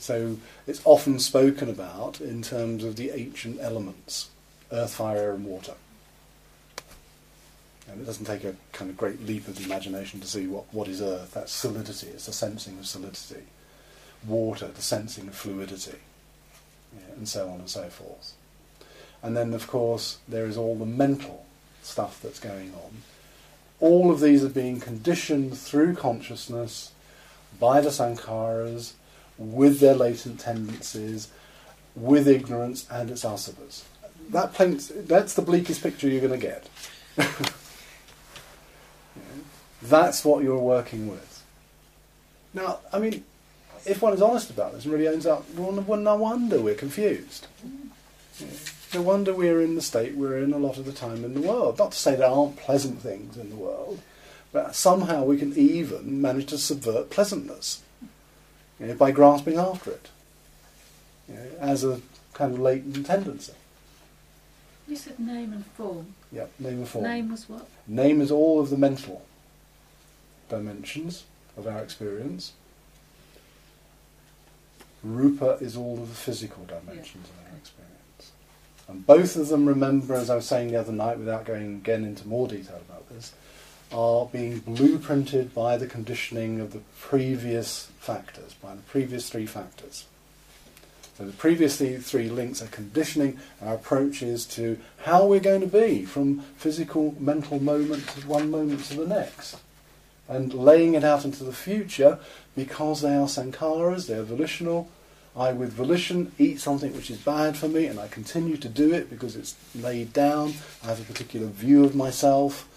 [0.00, 4.30] So it's often spoken about in terms of the ancient elements
[4.72, 5.74] earth, fire, air, and water.
[7.92, 10.64] And it doesn't take a kind of great leap of the imagination to see what,
[10.72, 11.34] what is earth.
[11.34, 13.44] That's solidity, it's the sensing of solidity.
[14.26, 15.98] Water, the sensing of fluidity.
[16.96, 18.32] Yeah, and so on and so forth.
[19.22, 21.44] And then, of course, there is all the mental
[21.82, 23.02] stuff that's going on.
[23.78, 26.92] All of these are being conditioned through consciousness
[27.60, 28.94] by the sankharas,
[29.38, 31.28] with their latent tendencies,
[31.94, 33.82] with ignorance and its asavas.
[34.30, 36.68] That paints, that's the bleakest picture you're going to get.
[39.82, 41.42] That's what you're working with.
[42.54, 43.24] Now, I mean,
[43.84, 47.46] if one is honest about this and really owns up, well, no wonder we're confused.
[48.94, 51.40] No wonder we're in the state we're in a lot of the time in the
[51.40, 51.78] world.
[51.78, 54.00] Not to say there aren't pleasant things in the world,
[54.52, 57.82] but somehow we can even manage to subvert pleasantness
[58.78, 60.08] you know, by grasping after it
[61.28, 62.00] you know, as a
[62.34, 63.54] kind of latent tendency.
[64.86, 66.14] You said name and form.
[66.32, 67.04] Yep, name and form.
[67.04, 67.66] Name was what?
[67.86, 69.24] Name is all of the mental
[70.52, 71.24] dimensions
[71.56, 72.52] of our experience.
[75.02, 78.32] Rupa is all of the physical dimensions of our experience.
[78.86, 82.04] And both of them, remember, as I was saying the other night, without going again
[82.04, 83.32] into more detail about this,
[83.90, 90.04] are being blueprinted by the conditioning of the previous factors, by the previous three factors.
[91.18, 95.66] So the previous three, three links are conditioning our approaches to how we're going to
[95.66, 99.56] be from physical, mental moment to one moment to the next.
[100.28, 102.18] And laying it out into the future
[102.56, 104.88] because they are sankharas, they are volitional.
[105.34, 108.92] I, with volition, eat something which is bad for me and I continue to do
[108.92, 110.54] it because it's laid down.
[110.82, 112.68] I have a particular view of myself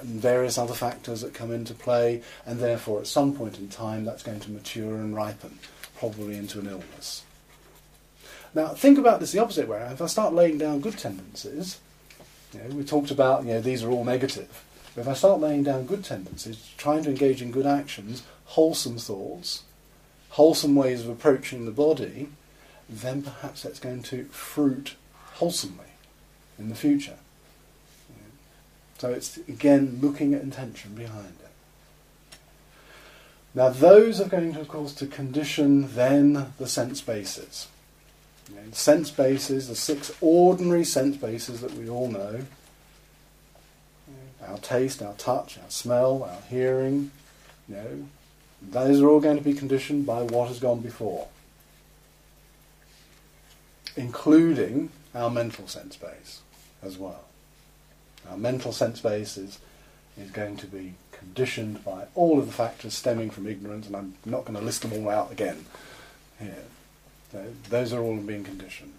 [0.00, 4.04] and various other factors that come into play, and therefore at some point in time
[4.04, 5.58] that's going to mature and ripen,
[5.96, 7.24] probably into an illness.
[8.54, 9.78] Now, think about this the opposite way.
[9.92, 11.78] If I start laying down good tendencies,
[12.52, 14.63] you know, we talked about, you know, these are all negative.
[14.94, 18.98] But if I start laying down good tendencies, trying to engage in good actions, wholesome
[18.98, 19.64] thoughts,
[20.30, 22.28] wholesome ways of approaching the body,
[22.88, 24.94] then perhaps that's going to fruit
[25.34, 25.86] wholesomely
[26.58, 27.16] in the future.
[28.98, 32.38] So it's, again, looking at intention behind it.
[33.54, 37.68] Now, those are going to, of course, to condition then the sense bases.
[38.48, 42.42] You know, the sense bases, the six ordinary sense bases that we all know
[44.48, 47.10] our taste, our touch, our smell, our hearing,
[47.68, 48.08] you know,
[48.62, 51.28] those are all going to be conditioned by what has gone before,
[53.96, 56.40] including our mental sense base
[56.82, 57.24] as well.
[58.30, 59.58] Our mental sense base is,
[60.18, 64.14] is going to be conditioned by all of the factors stemming from ignorance, and I'm
[64.24, 65.66] not going to list them all out again
[66.38, 66.64] here.
[67.32, 68.94] So those are all being conditioned.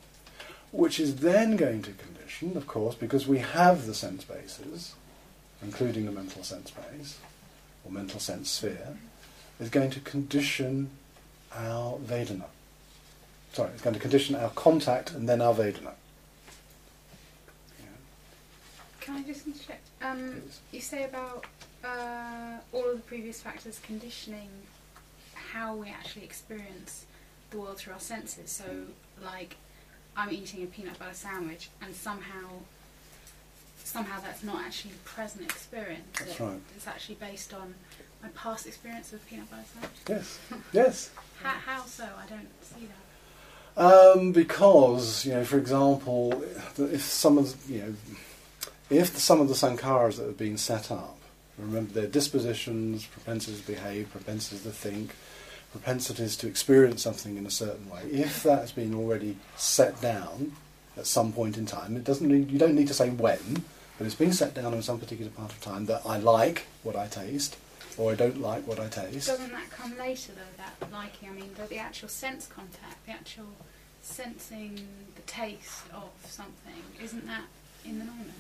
[0.72, 4.94] Which is then going to condition, of course, because we have the sense bases,
[5.66, 7.18] including the mental sense base,
[7.84, 8.98] or mental sense sphere,
[9.60, 10.90] is going to condition
[11.54, 12.46] our Vedana.
[13.54, 15.94] Sorry, it's going to condition our contact and then our Vedana.
[17.80, 17.98] Yeah.
[19.02, 19.88] Can I just interject?
[20.02, 21.46] Um, you say about
[21.84, 24.50] uh, all of the previous factors conditioning
[25.34, 27.06] how we actually experience
[27.52, 28.52] the world through our senses.
[28.52, 28.66] So,
[29.24, 29.56] like,
[30.18, 32.48] I'm eating a peanut butter sandwich, and somehow,
[33.86, 36.04] somehow that's not actually present experience.
[36.20, 36.60] That's It- right.
[36.76, 37.76] It's actually based on
[38.22, 39.92] my past experience of peanut butter sandwich.
[40.10, 40.40] Yes,
[40.74, 41.10] yes.
[41.44, 42.06] How, how so?
[42.06, 43.82] I don't see that.
[43.82, 46.44] Um, because you know, for example,
[46.78, 47.94] if some of you know,
[48.90, 51.18] if some of the sankharas that have been set up,
[51.58, 55.12] remember their dispositions, propensities to behave, propensities to think,
[55.72, 60.54] propensities to experience something in a certain way, if that has been already set down
[60.98, 63.62] at some point in time, it doesn't need, you don't need to say when,
[63.98, 66.96] but it's been set down in some particular part of time that I like what
[66.96, 67.58] I taste,
[67.98, 69.28] or I don't like what I taste.
[69.28, 70.64] Doesn't that come later though?
[70.64, 73.48] That liking, I mean, the, the actual sense contact, the actual
[74.02, 77.44] sensing the taste of something, isn't that
[77.84, 78.34] in the moment?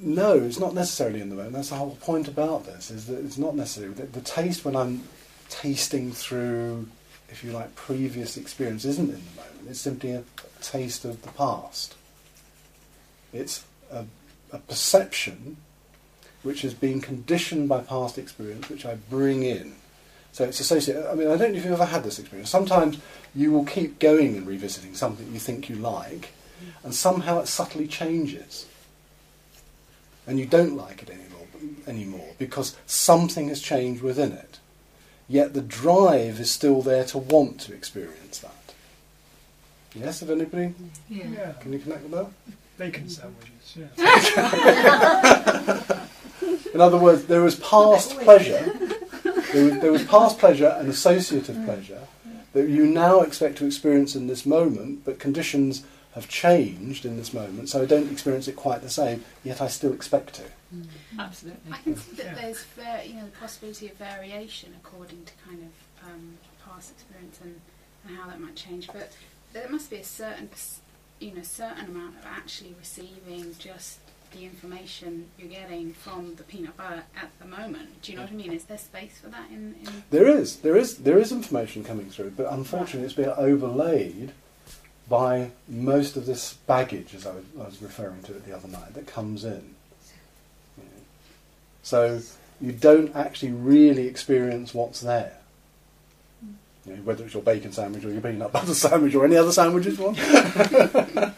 [0.00, 1.54] No, it's not necessarily in the moment.
[1.54, 2.90] That's the whole point about this.
[2.90, 5.02] Is that it's not necessarily the, the taste when I'm
[5.48, 6.88] tasting through,
[7.28, 9.68] if you like, previous experience isn't in the moment.
[9.70, 10.24] It's simply a
[10.60, 11.94] taste of the past.
[13.32, 14.06] It's a,
[14.52, 15.56] a perception
[16.42, 19.74] which has been conditioned by past experience, which I bring in.
[20.32, 21.06] So it's associated.
[21.06, 22.50] I mean, I don't know if you've ever had this experience.
[22.50, 22.98] Sometimes
[23.34, 26.30] you will keep going and revisiting something you think you like,
[26.82, 28.66] and somehow it subtly changes
[30.26, 31.46] and you don't like it anymore,
[31.86, 34.58] anymore because something has changed within it.
[35.28, 38.74] Yet the drive is still there to want to experience that.
[39.94, 40.74] Yes, have anybody?
[41.08, 41.24] Yeah.
[41.26, 42.26] Yeah, Can you connect with that?
[42.82, 43.76] Bacon sandwiches.
[43.76, 43.86] Yeah.
[46.74, 48.64] In other words, there was past pleasure.
[49.52, 52.00] There was, there was past pleasure and associative pleasure
[52.54, 57.32] that you now expect to experience in this moment, but conditions have changed in this
[57.32, 60.42] moment, so I don't experience it quite the same, yet I still expect to.
[61.18, 61.72] Absolutely.
[61.72, 62.34] I can see that Yeah.
[62.34, 65.70] there's var- you know the possibility of variation according to kind of
[66.10, 67.58] um, past experience and,
[68.06, 68.88] and how that might change.
[68.92, 69.12] But
[69.54, 70.80] there must be a certain pers-
[71.22, 73.98] you know certain amount of actually receiving just
[74.32, 78.02] the information you're getting from the peanut butter at the moment.
[78.02, 78.52] Do you know what I mean?
[78.52, 79.74] Is there space for that in?
[79.80, 84.32] in There is, there is, there is information coming through, but unfortunately, it's been overlaid
[85.08, 88.68] by most of this baggage, as I was, I was referring to it the other
[88.68, 89.74] night, that comes in.
[90.78, 91.02] You know.
[91.82, 92.20] So
[92.60, 95.38] you don't actually really experience what's there.
[96.86, 99.52] You know, whether it's your bacon sandwich or your peanut butter sandwich or any other
[99.52, 100.16] sandwiches one.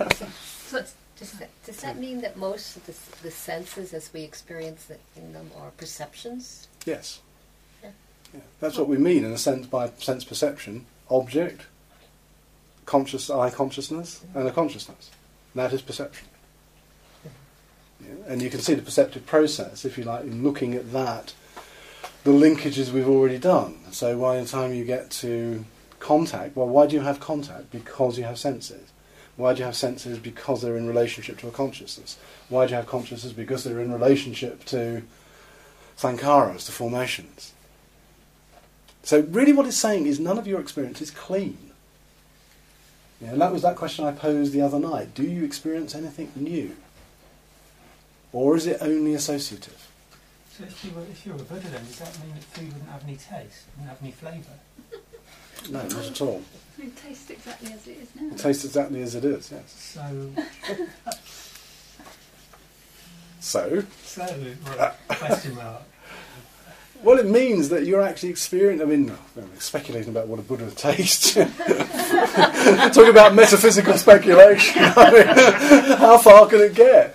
[0.74, 1.38] So it's just
[1.82, 5.70] that mean that most of the, the senses as we experience it in them are
[5.76, 6.68] perceptions?
[6.84, 7.20] Yes.
[7.82, 7.90] Yeah.
[8.32, 8.40] Yeah.
[8.61, 10.86] That's what we mean in a sense by sense perception.
[11.11, 11.66] Object,
[12.86, 14.38] conscious eye consciousness, mm-hmm.
[14.38, 15.11] and a consciousness.
[15.55, 16.26] That is perception.
[17.24, 17.30] Yeah.
[18.26, 21.34] And you can see the perceptive process, if you like, in looking at that,
[22.25, 23.79] the linkages we've already done.
[23.93, 25.64] So by the time you get to
[26.01, 27.70] contact, well, why do you have contact?
[27.70, 28.91] Because you have senses.
[29.37, 30.18] Why do you have senses?
[30.18, 32.18] Because they're in relationship to a consciousness.
[32.49, 33.33] Why do you have consciousness?
[33.33, 35.03] Because they're in relationship to
[35.99, 37.53] sankharas, to formations.
[39.03, 41.59] So really what it's saying is none of your experience is clean.
[43.20, 45.14] And that was that question I posed the other night.
[45.14, 46.77] Do you experience anything new?
[48.33, 49.89] Or is it only associative?
[50.57, 52.72] So if you were if you were a Buddha, then does that mean that food
[52.72, 54.59] wouldn't have any taste, wouldn't have any flavour?
[55.70, 56.42] No, not at all.
[56.78, 58.34] It tastes exactly as it is now.
[58.34, 59.72] It tastes exactly as it is, yes.
[59.96, 60.30] So
[63.40, 64.26] So, so
[64.66, 65.82] well, question mark.
[67.05, 68.86] Well, it means that you're actually experiencing.
[68.86, 69.12] I mean,
[69.59, 71.34] speculating about what a Buddha tastes.
[72.94, 74.82] Talk about metaphysical speculation.
[74.96, 77.14] I mean, how far can it get?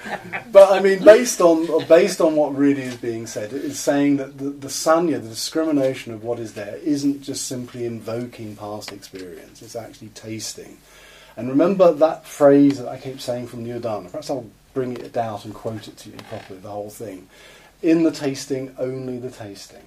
[0.51, 4.17] But I mean, based on based on what really is being said, it is saying
[4.17, 8.91] that the, the sanya, the discrimination of what is there, isn't just simply invoking past
[8.91, 9.63] experience.
[9.63, 10.77] It's actually tasting.
[11.35, 14.11] And remember that phrase that I keep saying from Udana.
[14.11, 17.27] Perhaps I'll bring it out and quote it to you properly, the whole thing.
[17.81, 19.83] In the tasting, only the tasting.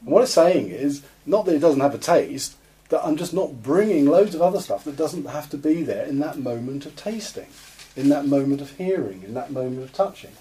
[0.00, 2.56] And what it's saying is not that it doesn't have a taste,
[2.88, 6.06] that I'm just not bringing loads of other stuff that doesn't have to be there
[6.06, 7.48] in that moment of tasting,
[7.96, 10.32] in that moment of hearing, in that moment of touching.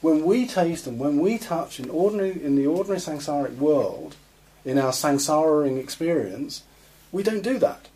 [0.00, 4.16] When we taste and when we touch in ordinary in the ordinary samsaric world,
[4.64, 6.62] in our samsaric experience,
[7.12, 7.88] we don't do that.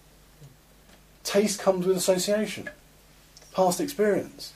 [1.24, 2.70] Taste comes with association,
[3.52, 4.52] past experience.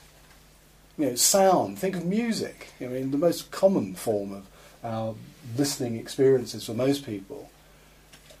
[0.97, 1.79] You know, sound.
[1.79, 2.69] Think of music.
[2.79, 4.47] I mean, the most common form of
[4.83, 5.15] our
[5.57, 7.49] listening experiences for most people.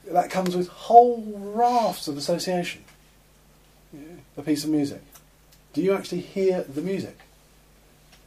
[0.09, 1.23] That comes with whole
[1.55, 2.83] rafts of association.
[3.93, 4.01] Know,
[4.37, 5.01] a piece of music.
[5.73, 7.17] Do you actually hear the music?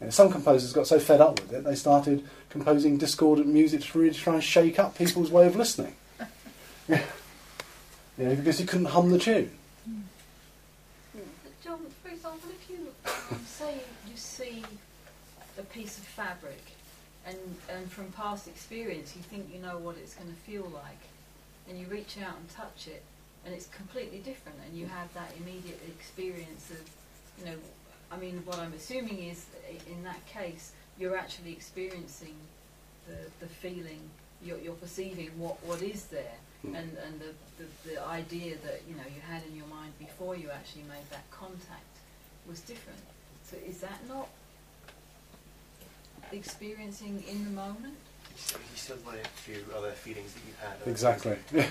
[0.00, 3.82] You know, some composers got so fed up with it they started composing discordant music
[3.82, 5.94] to really try and shake up people's way of listening.
[6.88, 6.98] you
[8.18, 9.50] know, because you couldn't hum the tune.
[11.14, 12.86] But John, for example, if you
[13.32, 13.74] um, say
[14.08, 14.62] you see
[15.58, 16.62] a piece of fabric
[17.26, 17.36] and,
[17.68, 21.02] and from past experience you think you know what it's going to feel like
[21.68, 23.02] and you reach out and touch it
[23.44, 26.80] and it's completely different and you have that immediate experience of,
[27.38, 27.56] you know,
[28.10, 29.46] I mean, what I'm assuming is
[29.90, 32.36] in that case you're actually experiencing
[33.08, 34.00] the, the feeling,
[34.42, 36.78] you're, you're perceiving what, what is there Mm.
[36.78, 40.34] and, and the, the, the idea that you know you had in your mind before
[40.34, 41.94] you actually made that contact
[42.48, 43.00] was different.
[43.44, 44.28] So is that not
[46.36, 47.94] experiencing in the moment?
[48.36, 50.90] So you still want a few other feelings that you've had.
[50.90, 51.36] Exactly.
[51.52, 51.66] Yeah.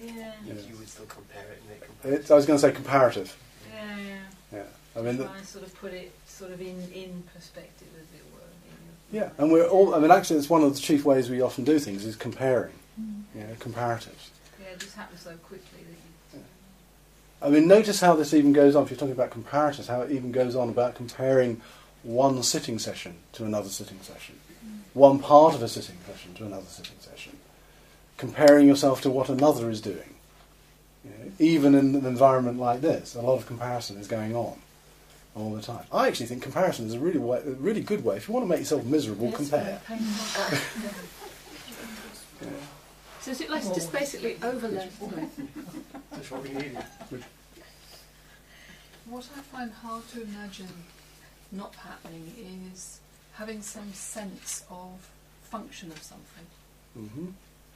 [0.00, 0.06] You,
[0.46, 0.54] Yeah.
[0.68, 3.36] you would still compare it and make compare It's, I was going to say comparative.
[3.72, 4.18] Yeah, yeah.
[4.52, 4.62] Yeah.
[4.96, 8.06] I mean, the, Try and sort of put it sort of in, in perspective, as
[8.18, 8.40] it were.
[8.40, 9.94] in your yeah, and we're all.
[9.94, 12.74] I mean, actually, it's one of the chief ways we often do things is comparing.
[13.00, 13.22] Mm.
[13.34, 14.30] You know, comparatives.
[14.60, 15.80] Yeah, it just happens so quickly
[16.32, 16.44] that you.
[17.40, 18.84] I mean, notice how this even goes on.
[18.84, 21.60] If you're talking about comparatives, how it even goes on about comparing
[22.02, 24.38] one sitting session to another sitting session,
[24.94, 27.36] one part of a sitting session to another sitting session,
[28.16, 30.14] comparing yourself to what another is doing.
[31.04, 34.58] You know, even in an environment like this, a lot of comparison is going on
[35.34, 35.84] all the time.
[35.92, 38.16] I actually think comparison is a really, way, a really good way.
[38.16, 39.80] If you want to make yourself miserable, Yes, compare.
[39.88, 39.98] Yeah.
[43.22, 44.88] So is it like just basically overlay?
[46.10, 46.76] That's what we needed.
[49.06, 50.66] What I find hard to imagine
[51.52, 52.32] not happening
[52.72, 53.00] is
[53.34, 55.08] having some sense of
[55.44, 56.46] function of something.
[56.94, 57.28] hmm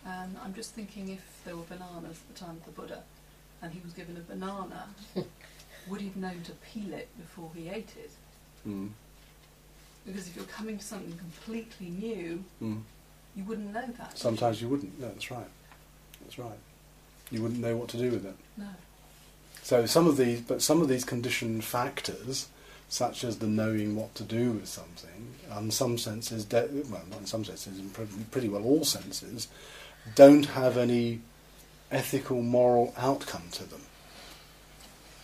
[0.05, 3.03] And I'm just thinking if there were bananas at the time of the Buddha
[3.63, 4.89] and he was given a banana,
[5.89, 8.11] would he have known to peel it before he ate it?
[8.67, 8.91] Mm.
[10.07, 12.83] Because if you're coming to something completely new, Mm.
[13.35, 14.17] you wouldn't know that.
[14.19, 14.99] Sometimes you wouldn't.
[15.01, 15.49] No, that's right.
[16.23, 16.59] That's right.
[17.31, 18.37] You wouldn't know what to do with it.
[18.57, 18.69] No.
[19.63, 22.49] So some of these, but some of these conditioned factors,
[22.89, 27.21] such as the knowing what to do with something, in some senses, de- well, not
[27.21, 29.49] in some senses, in pre- pretty well all senses,
[30.15, 31.21] don't have any
[31.91, 33.83] ethical, moral outcome to them.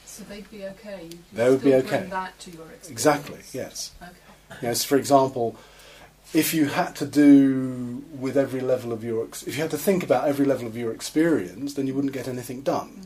[0.04, 1.04] So they'd be okay.
[1.04, 1.98] You'd They would be okay.
[1.98, 2.90] Bring that to your experience.
[2.90, 3.38] Exactly.
[3.52, 3.92] Yes.
[4.02, 4.12] Okay.
[4.60, 4.84] Yes.
[4.84, 5.56] For example,
[6.34, 9.78] if you had to do with every level of your, ex- if you had to
[9.78, 12.88] think about every level of your experience, then you wouldn't get anything done.
[12.88, 13.02] Mm-hmm.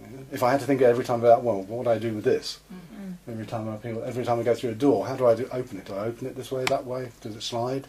[0.00, 0.06] Yeah?
[0.32, 2.60] If I had to think every time about, well, what do I do with this?
[2.72, 3.14] Mm.
[3.28, 5.48] Every time I feel, every time I go through a door, how do I do,
[5.52, 5.84] open it?
[5.84, 7.10] Do I open it this way, that way?
[7.20, 7.86] Does it slide?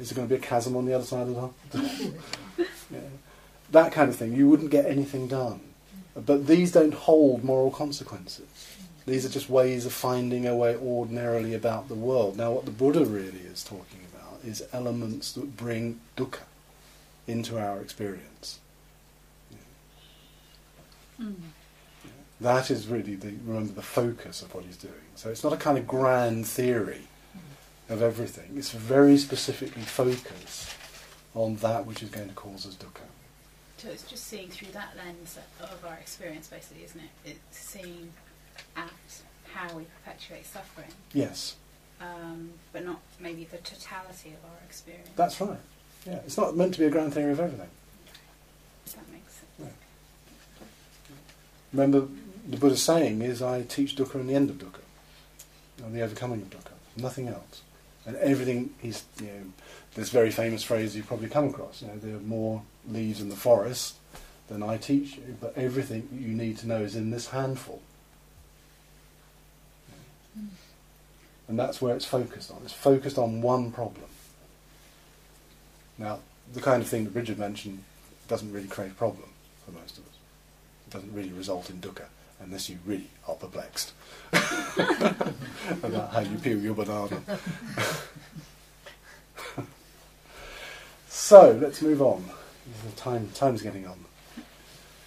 [0.00, 1.54] Is there going to be a chasm on the other side as well?
[2.90, 3.00] yeah.
[3.70, 4.34] That kind of thing.
[4.34, 5.60] You wouldn't get anything done.
[6.14, 8.46] But these don't hold moral consequences.
[9.06, 12.36] These are just ways of finding a way ordinarily about the world.
[12.36, 16.40] Now, what the Buddha really is talking about is elements that bring dukkha
[17.26, 18.58] into our experience.
[21.20, 21.34] Mm.
[22.40, 24.94] That is really the remember the focus of what he's doing.
[25.16, 27.02] So it's not a kind of grand theory
[27.88, 28.52] of everything.
[28.56, 30.70] It's very specifically focused
[31.34, 33.02] on that which is going to cause us dukkha.
[33.78, 37.10] So it's just seeing through that lens of our experience, basically, isn't it?
[37.24, 38.12] It's seeing
[38.76, 38.90] at
[39.54, 41.56] how we perpetuate suffering, Yes,
[42.00, 45.08] um, but not maybe the totality of our experience.
[45.16, 45.58] that's right.
[46.06, 47.68] Yeah, it's not meant to be a grand theory of everything.
[48.86, 49.72] that makes sense.
[51.72, 52.08] Remember,
[52.48, 54.80] the Buddha's saying is, I teach dukkha and the end of dukkha,
[55.84, 57.62] and the overcoming of dukkha, nothing else.
[58.06, 59.52] And everything, he's, you know,
[59.94, 63.28] this very famous phrase you've probably come across, you know, there are more leaves in
[63.28, 63.96] the forest
[64.48, 67.82] than I teach you, but everything you need to know is in this handful.
[71.48, 72.58] And that's where it's focused on.
[72.64, 74.06] It's focused on one problem.
[75.98, 76.20] Now,
[76.52, 77.84] the kind of thing that Bridget mentioned
[78.28, 79.28] doesn't really create a problem
[79.64, 80.07] for most of us.
[80.90, 82.06] Doesn't really result in dukkha
[82.40, 83.92] unless you really are perplexed
[85.82, 87.20] about how you peel your banana.
[91.08, 92.24] so let's move on.
[92.84, 93.98] The time time's getting on,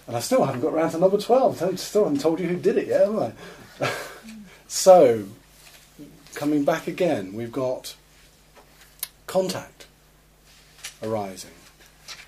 [0.06, 1.62] and I still haven't got round to number twelve.
[1.62, 3.34] I still haven't told you who did it yet, have
[3.80, 3.90] I?
[4.68, 5.24] so,
[6.34, 7.94] coming back again, we've got
[9.26, 9.86] contact
[11.02, 11.52] arising,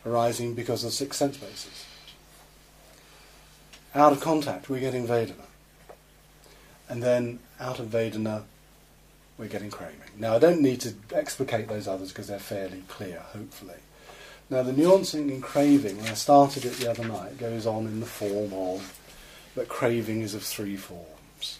[0.06, 1.83] arising because of six sense bases.
[3.94, 5.46] Out of contact, we're getting Vedana.
[6.88, 8.42] And then out of Vedana,
[9.38, 10.00] we're getting craving.
[10.18, 13.74] Now, I don't need to explicate those others because they're fairly clear, hopefully.
[14.50, 18.00] Now, the nuancing in craving, when I started it the other night, goes on in
[18.00, 18.98] the form of
[19.54, 21.58] that craving is of three forms.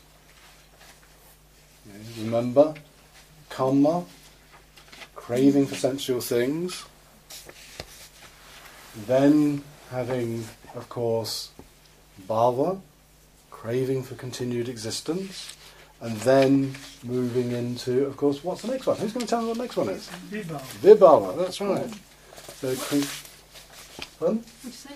[1.87, 2.75] You know, remember,
[3.49, 4.05] kama,
[5.15, 6.85] craving for sensual things,
[9.07, 11.51] then having, of course,
[12.29, 12.81] bhava,
[13.51, 15.57] craving for continued existence,
[16.01, 18.97] and then moving into, of course, what's the next one?
[18.97, 20.09] Who's going to tell me what the next one is?
[20.31, 20.61] Vibhava.
[20.81, 21.91] Vibhava, that's right.
[22.57, 22.75] So,
[24.19, 24.39] Pardon?
[24.39, 24.91] What'd you say?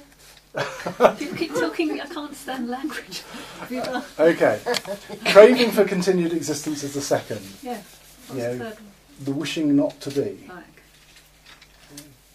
[1.19, 3.23] People keep talking, I can't stand language.
[4.19, 4.61] Okay.
[5.27, 7.41] Craving for continued existence is the second.
[7.62, 7.81] Yeah.
[8.29, 8.53] What's Yeah.
[8.55, 8.77] the?
[9.25, 10.39] The wishing not to be.
[10.49, 10.64] Like,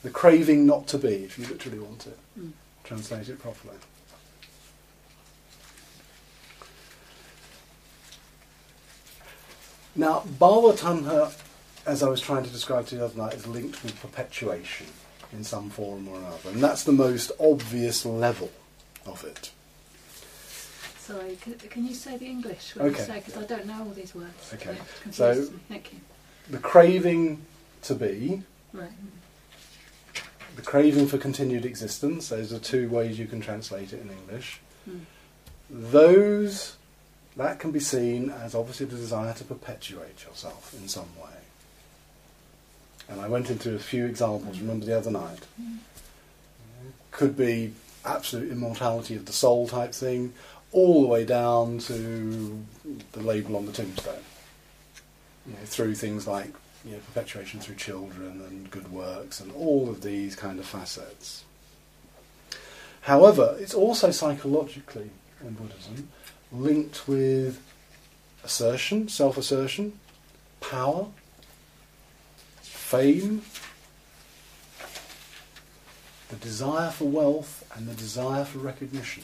[0.03, 2.17] The craving not to be, if you literally want it.
[2.39, 2.51] Mm.
[2.84, 3.75] Translate it properly.
[9.95, 11.33] Now, Bhava Tanha,
[11.85, 14.87] as I was trying to describe to you the other night, is linked with perpetuation
[15.31, 16.49] in some form or another.
[16.49, 18.51] And that's the most obvious level
[19.05, 19.51] of it.
[20.97, 23.03] sorry, can, can you say the English you Okay.
[23.03, 24.53] say, because I don't know all these words.
[24.53, 24.77] Okay.
[25.11, 25.59] So- me.
[25.67, 25.99] Thank you.
[26.49, 27.45] The craving
[27.83, 28.91] to be, Right.
[30.55, 34.59] the craving for continued existence, those are two ways you can translate it in English.
[34.89, 35.01] Mm.
[35.69, 36.75] Those,
[37.38, 41.29] that can be seen as obviously the desire to perpetuate yourself in some way.
[43.09, 45.39] And I went into a few examples, remember the other night.
[47.11, 47.73] Could be
[48.05, 50.34] absolute immortality of the soul type thing,
[50.71, 52.63] all the way down to
[53.11, 54.23] the label on the tombstone.
[55.45, 56.53] You know, through things like
[56.86, 61.43] you know, perpetuation through children and good works and all of these kind of facets.
[63.01, 65.09] However, it's also psychologically
[65.41, 66.09] in Buddhism
[66.53, 67.61] linked with
[68.43, 69.99] assertion, self assertion,
[70.61, 71.07] power,
[72.61, 73.41] fame,
[76.29, 79.23] the desire for wealth, and the desire for recognition.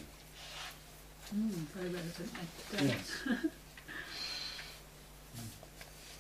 [1.36, 2.32] Mm, very relevant.
[2.74, 3.12] Yes.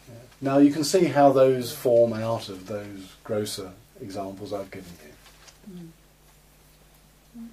[0.07, 0.16] Yeah.
[0.41, 5.91] Now you can see how those form out of those grosser examples I've given you.
[7.38, 7.47] Mm.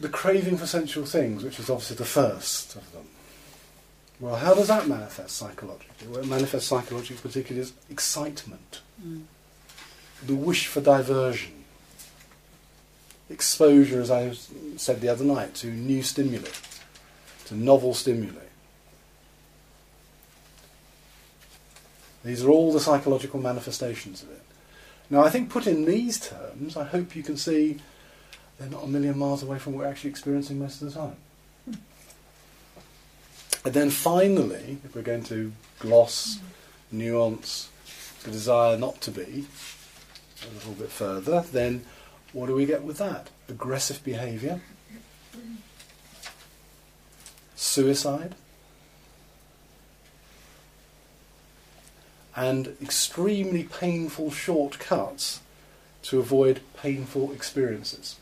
[0.00, 3.06] The craving for sensual things, which is obviously the first of them.
[4.20, 6.08] Well, how does that manifest psychologically?
[6.08, 9.24] Well, it manifests psychologically particularly as excitement, Mm.
[10.24, 11.64] the wish for diversion,
[13.28, 14.32] exposure, as I
[14.76, 16.48] said the other night, to new stimuli,
[17.46, 18.40] to novel stimuli.
[22.24, 24.42] These are all the psychological manifestations of it.
[25.10, 27.80] Now, I think put in these terms, I hope you can see
[28.58, 31.16] they're not a million miles away from what we're actually experiencing most of the time.
[33.64, 36.38] And then finally, if we're going to gloss,
[36.92, 37.70] nuance
[38.22, 39.46] the desire not to be
[40.42, 41.84] a little bit further, then
[42.32, 43.30] what do we get with that?
[43.48, 44.60] Aggressive behaviour,
[47.56, 48.34] suicide,
[52.36, 55.40] and extremely painful shortcuts
[56.02, 58.16] to avoid painful experiences.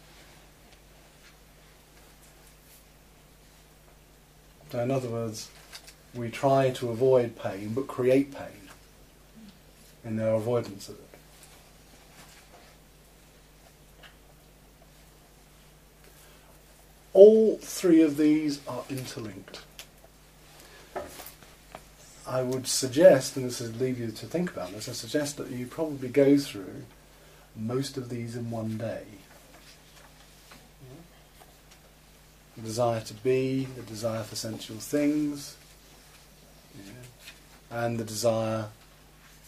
[4.73, 5.51] So, in other words,
[6.15, 8.71] we try to avoid pain but create pain
[10.03, 11.09] in our avoidance of it.
[17.13, 19.61] All three of these are interlinked.
[22.27, 25.51] I would suggest, and this would leave you to think about this, I suggest that
[25.51, 26.85] you probably go through
[27.55, 29.05] most of these in one day.
[32.57, 35.57] The desire to be, the desire for sensual things,
[36.77, 36.93] yeah,
[37.71, 38.67] and the desire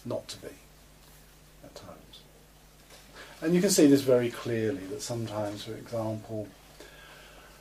[0.07, 0.55] not to be
[1.63, 2.21] at times.
[3.43, 6.49] And you can see this very clearly that sometimes, for example,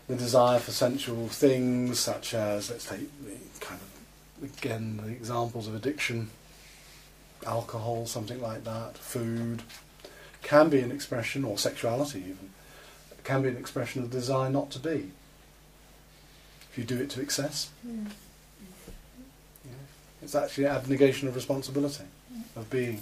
[0.08, 5.68] the desire for sensual things, such as, let's take the kind of, again, the examples
[5.68, 6.30] of addiction,
[7.46, 9.62] alcohol, something like that, food,
[10.42, 12.50] can be an expression, or sexuality even,
[13.26, 15.12] can be an expression of the desire not to be.
[16.74, 18.08] If you do it to excess, Mm.
[19.64, 19.72] yeah.
[20.24, 22.06] it's actually an abnegation of responsibility,
[22.56, 23.00] of being.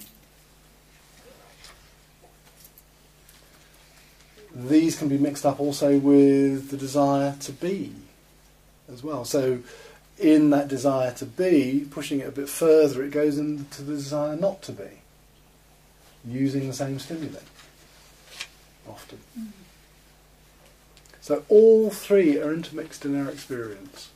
[4.53, 7.93] These can be mixed up also with the desire to be
[8.91, 9.24] as well.
[9.24, 9.59] So,
[10.19, 14.36] in that desire to be, pushing it a bit further, it goes into the desire
[14.36, 14.99] not to be,
[16.28, 17.39] using the same stimuli
[18.86, 19.19] often.
[21.22, 24.09] So, all three are intermixed in our experience.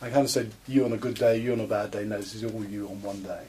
[0.00, 2.04] I kind of said you on a good day, you on a bad day.
[2.04, 3.44] No, this is all you on one day.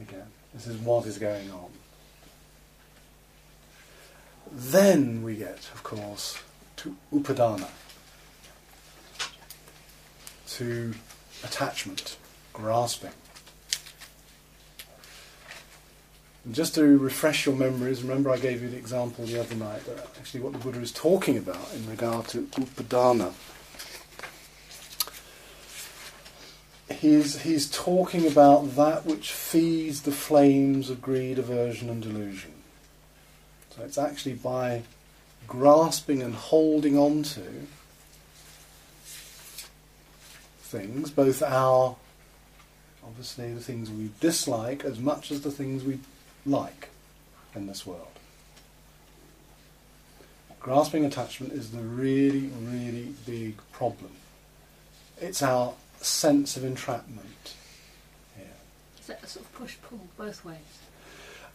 [0.00, 1.70] Again, this is what is going on.
[4.50, 6.38] Then we get, of course,
[6.76, 7.68] to upadana,
[10.50, 10.94] to
[11.42, 12.16] attachment,
[12.52, 13.10] grasping.
[16.50, 19.98] Just to refresh your memories, remember I gave you the example the other night that
[20.18, 23.32] actually what the Buddha is talking about in regard to upadana.
[26.90, 32.52] He's, he's talking about that which feeds the flames of greed, aversion, and delusion.
[33.70, 34.82] So it's actually by
[35.48, 37.42] grasping and holding on to
[40.60, 41.96] things, both our,
[43.02, 46.00] obviously, the things we dislike as much as the things we
[46.46, 46.88] like
[47.54, 48.08] in this world.
[50.60, 54.12] Grasping attachment is the really, really big problem.
[55.20, 57.54] It's our sense of entrapment.
[58.98, 60.56] Is that a sort of push pull both ways?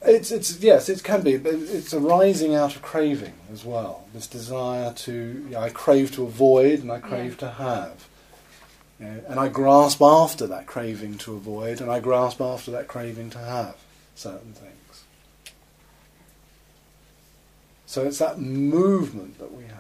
[0.04, 4.08] It's, it's yes, it can be, but it's arising out of craving as well.
[4.14, 8.08] This desire to, you know, I crave to avoid and I crave to have,
[9.00, 12.88] you know, and I grasp after that craving to avoid and I grasp after that
[12.88, 13.76] craving to have
[14.20, 15.04] certain things.
[17.86, 19.76] So it's that movement that we have.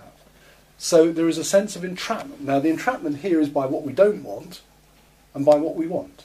[0.77, 2.41] So there is a sense of entrapment.
[2.41, 4.61] Now the entrapment here is by what we don't want
[5.33, 6.23] and by what we want.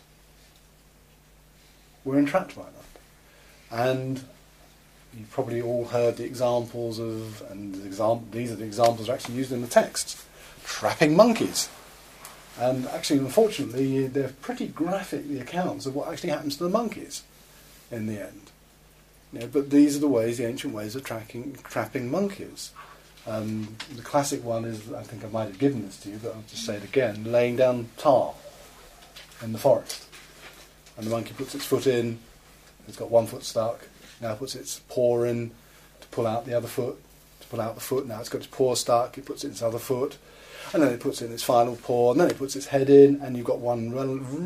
[2.05, 3.81] We're entrapped by that.
[3.87, 4.23] And
[5.19, 9.15] you've probably all heard the examples of, and the exam- these are the examples are
[9.15, 10.23] actually used in the text,
[10.65, 11.69] trapping monkeys.
[12.61, 17.25] And actually, unfortunately, they're pretty graphic, the accounts of what actually happens to the monkeys
[17.95, 18.51] in the end.
[19.53, 22.71] But these are the ways, the ancient ways of tracking, trapping monkeys.
[23.27, 26.35] Um, the classic one is, I think I might have given this to you, but
[26.35, 28.35] I'll just say it again, laying down tar
[29.43, 30.07] in the forest.
[30.97, 32.19] And the monkey puts its foot in,
[32.87, 33.89] it's got one foot stuck,
[34.21, 35.51] now puts its paw in
[36.01, 36.97] to pull out the other foot,
[37.41, 39.63] to pull out the foot, now it's got its paw stuck, it puts in its
[39.63, 40.19] other foot,
[40.73, 43.21] and then it puts in its final paw, and then it puts its head in,
[43.23, 43.91] and you've got one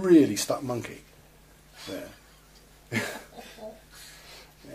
[0.01, 1.03] really stuck monkey
[1.86, 3.03] there.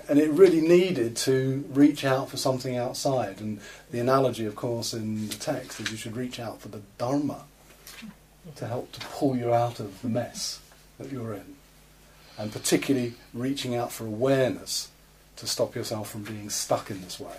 [0.10, 3.40] and it really needed to reach out for something outside.
[3.40, 3.60] And
[3.92, 7.46] the analogy, of course, in the text is you should reach out for the Dharma
[8.56, 10.60] to help to pull you out of the mess
[11.00, 11.56] that you're in.
[12.38, 14.90] And particularly reaching out for awareness
[15.38, 17.38] to stop yourself from being stuck in this way.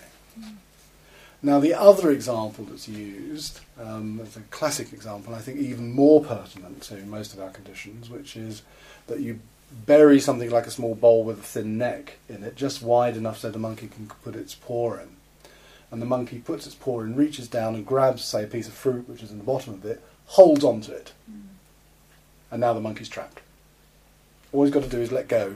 [1.41, 6.23] Now, the other example that's used, um, as a classic example, I think even more
[6.23, 8.63] pertinent to most of our conditions, which is
[9.07, 9.39] that you
[9.85, 13.39] bury something like a small bowl with a thin neck in it, just wide enough
[13.39, 15.09] so the monkey can put its paw in.
[15.91, 18.73] and the monkey puts its paw in, reaches down and grabs, say, a piece of
[18.73, 21.41] fruit which is in the bottom of it, holds onto it, hmm.
[22.51, 23.41] and now the monkey's trapped.
[24.51, 25.55] All he's got to do is let go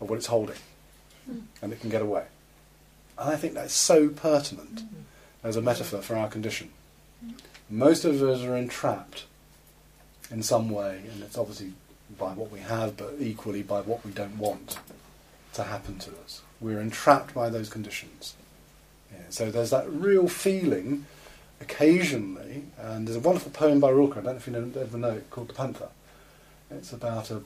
[0.00, 0.56] of what it's holding,
[1.26, 1.40] hmm.
[1.62, 2.24] and it can get away.
[3.18, 5.46] And I think that's so pertinent hmm.
[5.46, 6.70] as a metaphor for our condition.
[7.68, 9.26] Most of us are entrapped
[10.30, 11.74] in some way, and it's obviously
[12.18, 14.78] by what we have, but equally by what we don't want
[15.54, 16.42] to happen to us.
[16.60, 18.34] We're entrapped by those conditions.
[19.12, 21.06] Yeah, so there's that real feeling
[21.60, 25.10] occasionally, and there's a wonderful poem by Rilke, I don't know if you ever know
[25.10, 25.88] it, called The Panther.
[26.70, 27.42] It's about a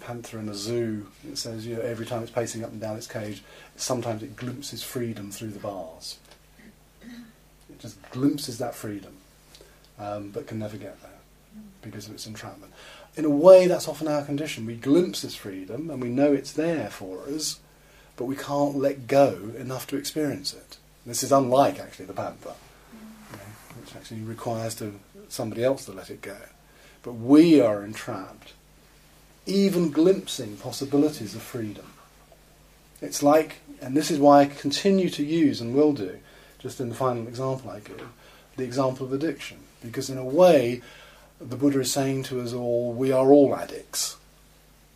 [0.00, 1.06] panther in a zoo.
[1.26, 3.42] It says, you know, every time it's pacing up and down its cage,
[3.76, 6.18] sometimes it glimpses freedom through the bars.
[7.02, 9.16] It just glimpses that freedom,
[9.98, 11.10] um, but can never get there
[11.82, 12.72] because of its entrapment.
[13.16, 14.64] In a way, that's often our condition.
[14.64, 17.60] We glimpse this freedom and we know it's there for us,
[18.16, 20.78] but we can't let go enough to experience it.
[21.04, 22.54] This is unlike, actually, the panther,
[22.92, 24.98] you know, which actually requires to,
[25.28, 26.36] somebody else to let it go.
[27.02, 28.52] But we are entrapped,
[29.44, 31.86] even glimpsing possibilities of freedom.
[33.00, 36.18] It's like, and this is why I continue to use and will do,
[36.60, 38.06] just in the final example I give,
[38.56, 39.58] the example of addiction.
[39.82, 40.80] Because in a way,
[41.48, 44.16] the Buddha is saying to us all, we are all addicts.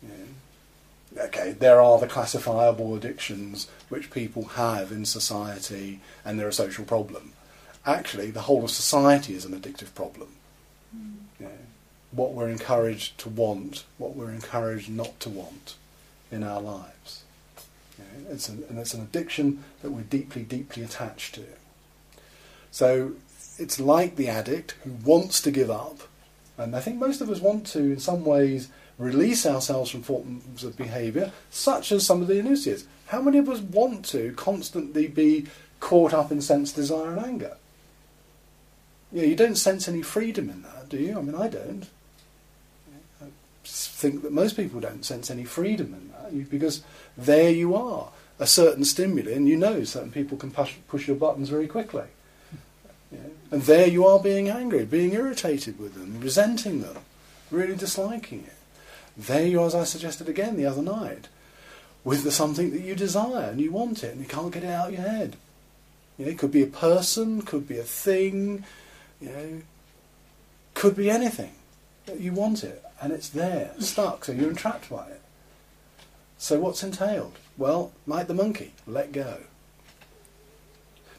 [0.01, 6.53] Know, okay, there are the classifiable addictions which people have in society, and they're a
[6.53, 7.33] social problem.
[7.85, 10.29] Actually, the whole of society is an addictive problem.
[10.91, 11.11] Hmm.
[11.39, 11.51] You know,
[12.11, 15.75] what we're encouraged to want, what we're encouraged not to want
[16.31, 17.23] in our lives.
[17.97, 21.45] Know, it's an, and it's an addiction that we're deeply, deeply attached to.
[22.71, 23.13] So
[23.57, 26.01] it's like the addict who wants to give up,
[26.57, 30.63] and I think most of us want to, in some ways, release ourselves from forms
[30.63, 32.85] of behaviour, such as some of the initiates.
[33.07, 35.45] How many of us want to constantly be
[35.79, 37.57] caught up in sense, desire, and anger?
[39.11, 41.17] Yeah, you don't sense any freedom in that, do you?
[41.17, 41.87] I mean, I don't.
[43.21, 43.25] I
[43.63, 46.83] think that most people don't sense any freedom in that because
[47.17, 51.15] there you are, a certain stimuli, and you know certain people can push, push your
[51.15, 52.05] buttons very quickly.
[53.09, 56.97] You know, and there you are being angry, being irritated with them, resenting them,
[57.49, 58.53] really disliking it.
[59.15, 61.27] There you are, as I suggested again the other night,
[62.03, 64.69] with the something that you desire and you want it and you can't get it
[64.69, 65.35] out of your head.
[66.17, 68.63] You know, it could be a person, could be a thing,
[69.21, 69.61] you know,
[70.73, 71.53] could be anything.
[72.17, 75.21] You want it and it's there, stuck, so you're entrapped by it.
[76.37, 77.37] So what's entailed?
[77.57, 79.39] Well, like the monkey, let go.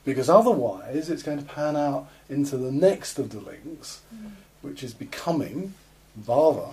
[0.09, 4.30] Because otherwise it's going to pan out into the next of the links, mm.
[4.62, 5.74] which is becoming
[6.18, 6.72] bhava.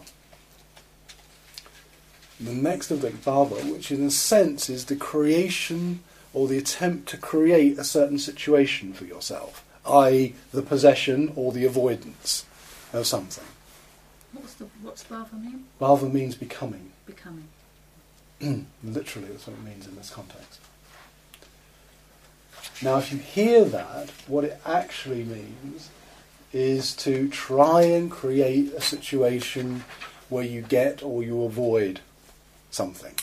[2.39, 5.99] The next of the bhava, which in a sense is the creation
[6.33, 11.65] or the attempt to create a certain situation for yourself, i.e., the possession or the
[11.65, 12.45] avoidance
[12.93, 13.43] of something.
[14.31, 15.65] What's the what's bhava mean?
[15.81, 16.93] Bhava means becoming.
[17.05, 17.49] Becoming.
[18.81, 20.61] Literally, that's what it means in this context.
[22.82, 25.89] Now, if you hear that, what it actually means
[26.51, 29.84] is to try and create a situation
[30.30, 32.01] where you get or you avoid
[32.71, 33.13] something.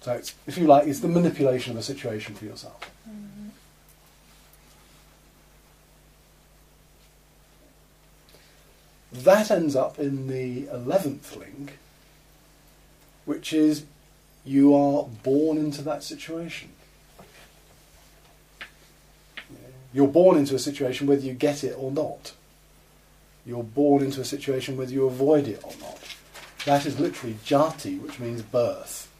[0.00, 2.78] So, if you like, it's the manipulation of a situation for yourself.
[3.08, 3.48] Mm-hmm.
[9.12, 11.78] That ends up in the 11th link,
[13.24, 13.84] which is
[14.46, 16.70] you are born into that situation.
[19.92, 22.32] You're born into a situation whether you get it or not.
[23.44, 25.98] You're born into a situation whether you avoid it or not.
[26.64, 29.10] That is literally jati, which means birth.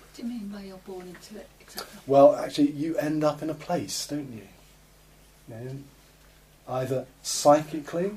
[0.00, 2.00] What do you mean by you're born into it exactly?
[2.06, 4.48] Well, actually, you end up in a place, don't you?
[5.48, 5.76] You know,
[6.68, 8.12] either psychically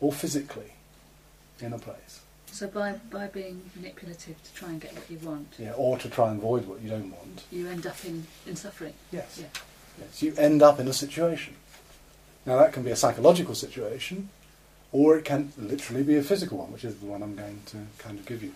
[0.00, 0.72] or physically
[1.60, 2.20] in a place.
[2.52, 6.08] So by by being manipulative to try and get what you want, Yeah, or to
[6.08, 7.44] try and avoid what you don't want.
[7.52, 8.94] you end up in, in suffering.
[9.12, 9.38] Yes.
[9.40, 9.46] Yeah.
[10.00, 11.54] Yes, you end up in a situation.
[12.46, 14.28] Now that can be a psychological situation,
[14.92, 17.76] or it can literally be a physical one, which is the one I'm going to
[17.98, 18.52] kind of give you.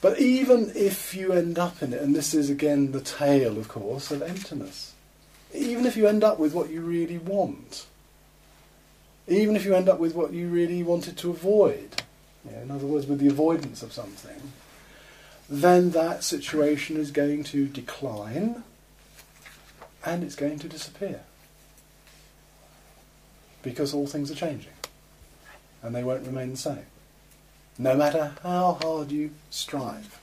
[0.00, 3.68] But even if you end up in it, and this is again the tale, of
[3.68, 4.92] course, of emptiness,
[5.54, 7.86] even if you end up with what you really want,
[9.26, 12.02] even if you end up with what you really wanted to avoid,
[12.48, 14.52] in other words, with the avoidance of something,
[15.48, 18.62] then that situation is going to decline
[20.04, 21.20] and it's going to disappear.
[23.62, 24.72] Because all things are changing
[25.82, 26.86] and they won't remain the same,
[27.78, 30.18] no matter how hard you strive.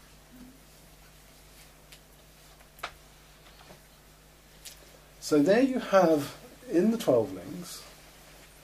[5.19, 6.35] So, there you have
[6.69, 7.80] in the 12 links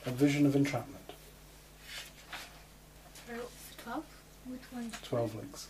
[0.08, 0.94] a vision of entrapment.
[3.84, 4.04] Twelve?
[4.46, 4.90] Which one?
[5.02, 5.68] 12 links.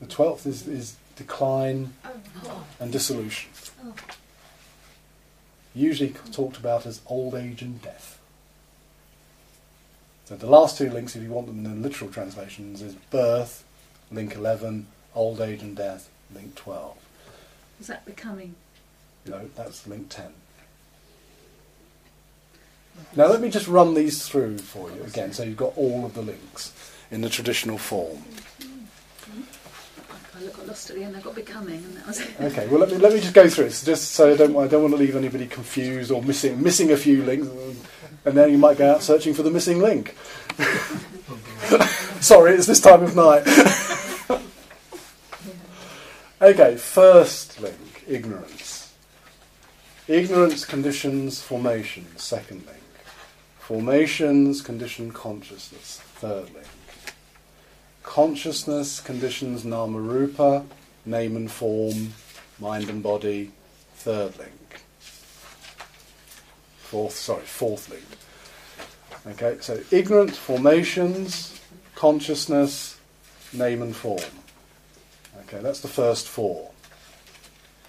[0.00, 2.10] The 12th is, is decline oh,
[2.44, 3.50] oh, and dissolution.
[3.84, 3.94] oh.
[5.74, 8.20] Usually talked about as old age and death.
[10.26, 13.64] So the last two links, if you want them in the literal translations, is birth,
[14.10, 16.96] link 11, old age and death, link 12.
[17.80, 18.54] Is that becoming?
[19.26, 20.32] No, that's link 10.
[23.14, 26.14] Now let me just run these through for you again, so you've got all of
[26.14, 26.72] the links
[27.10, 28.22] in the traditional form.
[30.34, 31.16] I got lost at the end.
[31.16, 32.28] I got becoming, and that was it.
[32.40, 34.66] Okay, well let me let me just go through it, just so I don't I
[34.66, 37.46] don't want to leave anybody confused or missing missing a few links,
[38.24, 40.16] and then you might go out searching for the missing link.
[42.20, 43.46] Sorry, it's this time of night.
[46.42, 48.94] okay, first link, ignorance.
[50.08, 52.81] Ignorance conditions formation, second link.
[53.62, 56.66] Formations condition consciousness, third link.
[58.02, 60.64] Consciousness conditions nama rupa,
[61.06, 62.12] name and form,
[62.58, 63.52] mind and body,
[63.94, 64.82] third link.
[66.80, 68.02] Fourth, sorry, fourth link.
[69.36, 71.60] Okay, so ignorant formations,
[71.94, 72.98] consciousness,
[73.52, 74.18] name and form.
[75.42, 76.72] Okay, that's the first four.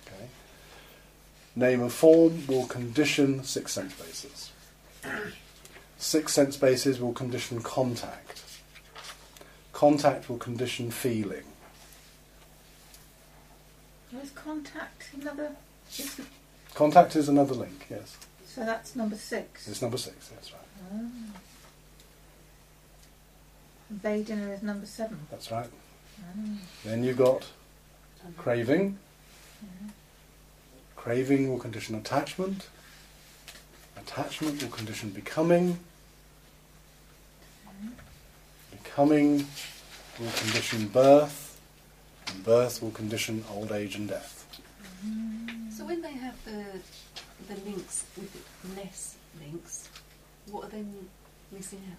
[0.06, 0.26] Okay.
[1.56, 4.52] Name and form will condition six sense bases.
[6.04, 8.44] Six sense bases will condition contact.
[9.72, 11.46] Contact will condition feeling.
[14.22, 15.56] Is contact another?
[15.98, 16.20] Is
[16.76, 18.18] Contact is another link, yes.
[18.46, 19.66] so that's number six.
[19.70, 21.00] It's number six, that's right.
[24.04, 25.20] Vedana is number seven.
[25.32, 25.70] That's right.
[26.20, 26.40] Ah.
[26.84, 27.46] Then you've got
[28.36, 29.00] craving.
[30.98, 32.68] Craving will condition attachment.
[33.96, 35.80] Attachment will condition becoming.
[38.84, 39.48] Becoming
[40.20, 41.60] will condition birth.
[42.28, 44.46] And birth will condition old age and death.
[45.76, 46.64] So when they have the
[47.48, 48.32] the links with
[48.78, 49.90] less links,
[50.50, 50.86] what are they
[51.52, 51.98] missing out?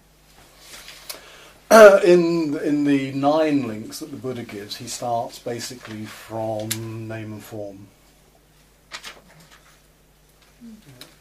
[2.03, 7.43] in in the nine links that the Buddha gives, he starts basically from name and
[7.43, 7.87] form,
[10.63, 11.14] mm-hmm.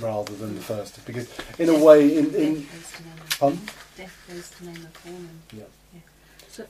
[0.00, 1.04] Rather than the first.
[1.06, 1.28] Because
[1.58, 3.58] in a way, in, in Death goes to name and Pardon?
[3.58, 3.66] form.
[3.96, 5.14] Death goes to name and form.
[5.16, 6.00] And, Yeah.
[6.50, 6.66] So,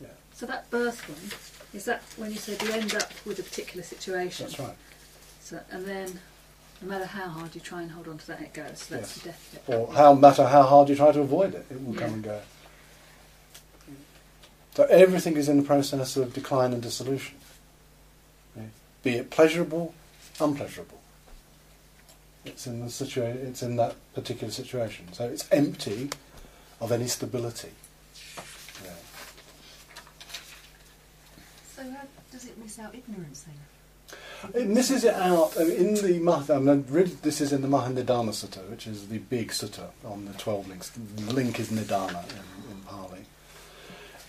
[0.00, 0.08] Yeah.
[0.34, 1.30] so that birth one
[1.72, 4.46] is that when you said you end up with a particular situation.
[4.46, 4.76] that's right.
[5.42, 6.20] So, and then,
[6.82, 8.80] no matter how hard you try and hold on to that, it goes.
[8.82, 9.18] So that's Yes.
[9.18, 9.74] the death bit.
[9.74, 12.40] Or how matter how hard you try to avoid it, it will come and go.
[14.74, 17.36] So everything is in the process of decline and dissolution.
[18.56, 18.62] Yeah.
[19.02, 19.94] Be it pleasurable,
[20.40, 20.99] unpleasurable.
[22.44, 25.12] It's in the situa- It's in that particular situation.
[25.12, 26.10] So it's empty
[26.80, 27.70] of any stability.
[28.84, 28.90] Yeah.
[31.76, 33.54] So how does it miss out ignorance then?
[34.54, 37.60] It misses it out I mean, in the Mah- I mean, really, this is in
[37.60, 40.90] the Mahanidana Sutta, which is the big sutta on the 12 links.
[40.90, 43.18] The link is Nidana in, in Pali.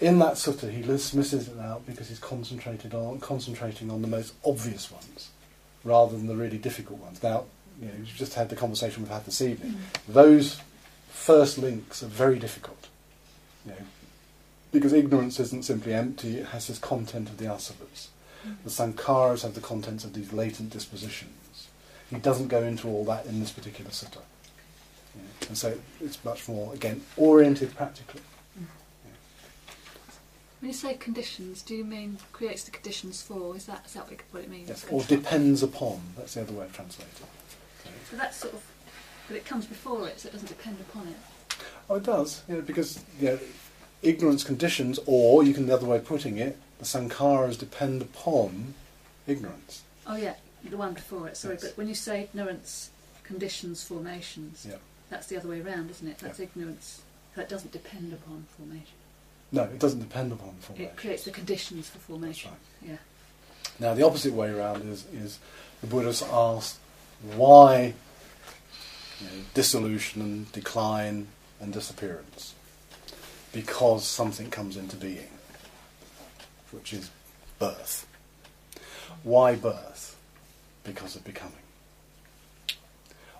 [0.01, 4.33] In that sutta, he misses it out because he's concentrated on concentrating on the most
[4.43, 5.29] obvious ones,
[5.85, 7.23] rather than the really difficult ones.
[7.23, 7.45] Now,
[7.81, 9.77] you know, you've just had the conversation we've had this evening.
[10.07, 10.61] Those
[11.09, 12.87] first links are very difficult,
[13.65, 13.77] you know,
[14.71, 18.07] because ignorance isn't simply empty; it has this content of the asavas.
[18.63, 21.67] The sankharas have the contents of these latent dispositions.
[22.09, 24.21] He doesn't go into all that in this particular sutta.
[25.15, 25.47] Yeah.
[25.47, 28.21] And so it's much more, again, oriented practically.
[30.59, 33.55] When you say conditions, do you mean creates the conditions for?
[33.55, 34.69] Is that is that what it means?
[34.69, 34.85] Yes.
[34.91, 36.01] Or depends upon.
[36.15, 37.25] That's the other way of translating.
[38.09, 38.63] So that's sort of,
[39.27, 41.15] but it comes before it, so it doesn't depend upon it.
[41.89, 42.43] Oh, it does.
[42.49, 43.39] Yeah, because you know,
[44.01, 48.73] ignorance conditions, or you can the other way of putting it, the sankharas depend upon
[49.27, 49.83] ignorance.
[50.07, 50.33] Oh yeah,
[50.67, 51.37] the one before it.
[51.37, 51.63] Sorry, Yes.
[51.65, 52.89] but when you say ignorance
[53.23, 54.77] conditions formations, Yeah.
[55.09, 56.17] that's the other way around, isn't it?
[56.19, 57.01] That's ignorance
[57.35, 58.95] that doesn't depend upon formation.
[59.53, 60.91] No, it doesn't depend upon formation.
[60.91, 62.51] It creates the conditions for formation.
[62.81, 62.97] Yeah.
[63.79, 65.39] Now, the opposite way around is, is
[65.81, 66.77] the Buddha's asked
[67.35, 67.93] why
[69.19, 71.27] you know, dissolution and decline
[71.59, 72.55] and disappearance.
[73.53, 75.29] Because something comes into being,
[76.71, 77.11] which is
[77.59, 78.07] birth.
[79.23, 80.17] Why birth?
[80.83, 81.53] Because of becoming.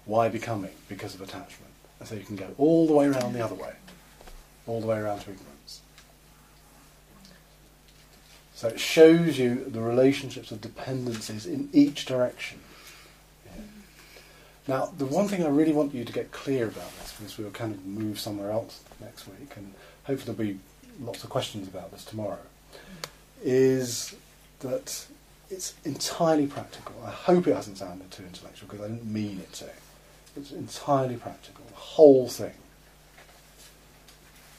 [0.05, 0.73] Why becoming?
[0.89, 1.71] Because of attachment.
[1.99, 3.73] And so you can go all the way around the other way,
[4.67, 5.82] all the way around to ignorance.
[8.53, 12.59] So it shows you the relationships of dependencies in each direction.
[14.72, 17.51] Now, the one thing I really want you to get clear about this, because we'll
[17.51, 19.74] kind of move somewhere else next week, and
[20.05, 20.59] hopefully there'll be
[21.01, 22.39] lots of questions about this tomorrow,
[23.43, 24.15] is
[24.61, 25.07] that
[25.49, 26.95] it's entirely practical.
[27.05, 29.69] I hope it hasn't sounded too intellectual because I didn't mean it to.
[30.38, 32.53] It's entirely practical, the whole thing.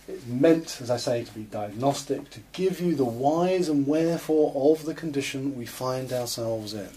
[0.07, 4.73] It's meant, as I say, to be diagnostic, to give you the whys and wherefore
[4.75, 6.91] of the condition we find ourselves in.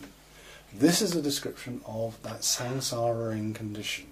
[0.78, 4.07] This is a description of that samsaric condition.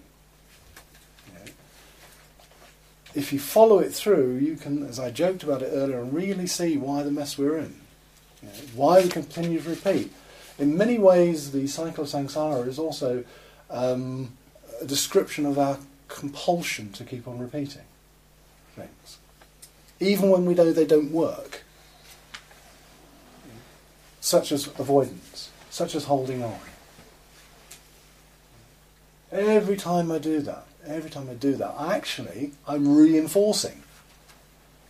[3.16, 6.78] If you follow it through, you can, as I joked about it earlier, really see
[6.78, 7.76] why the mess we're in.
[8.76, 10.11] Why we continue to repeat.
[10.57, 13.24] In many ways, the cycle of samsara is also
[13.70, 14.32] um,
[14.82, 17.84] a description of our compulsion to keep on repeating
[18.76, 19.18] things,
[19.99, 21.64] even when we know they don't work,
[24.20, 26.59] such as avoidance, such as holding on.
[29.32, 33.82] Every time I do that, every time I do that, actually, I'm reinforcing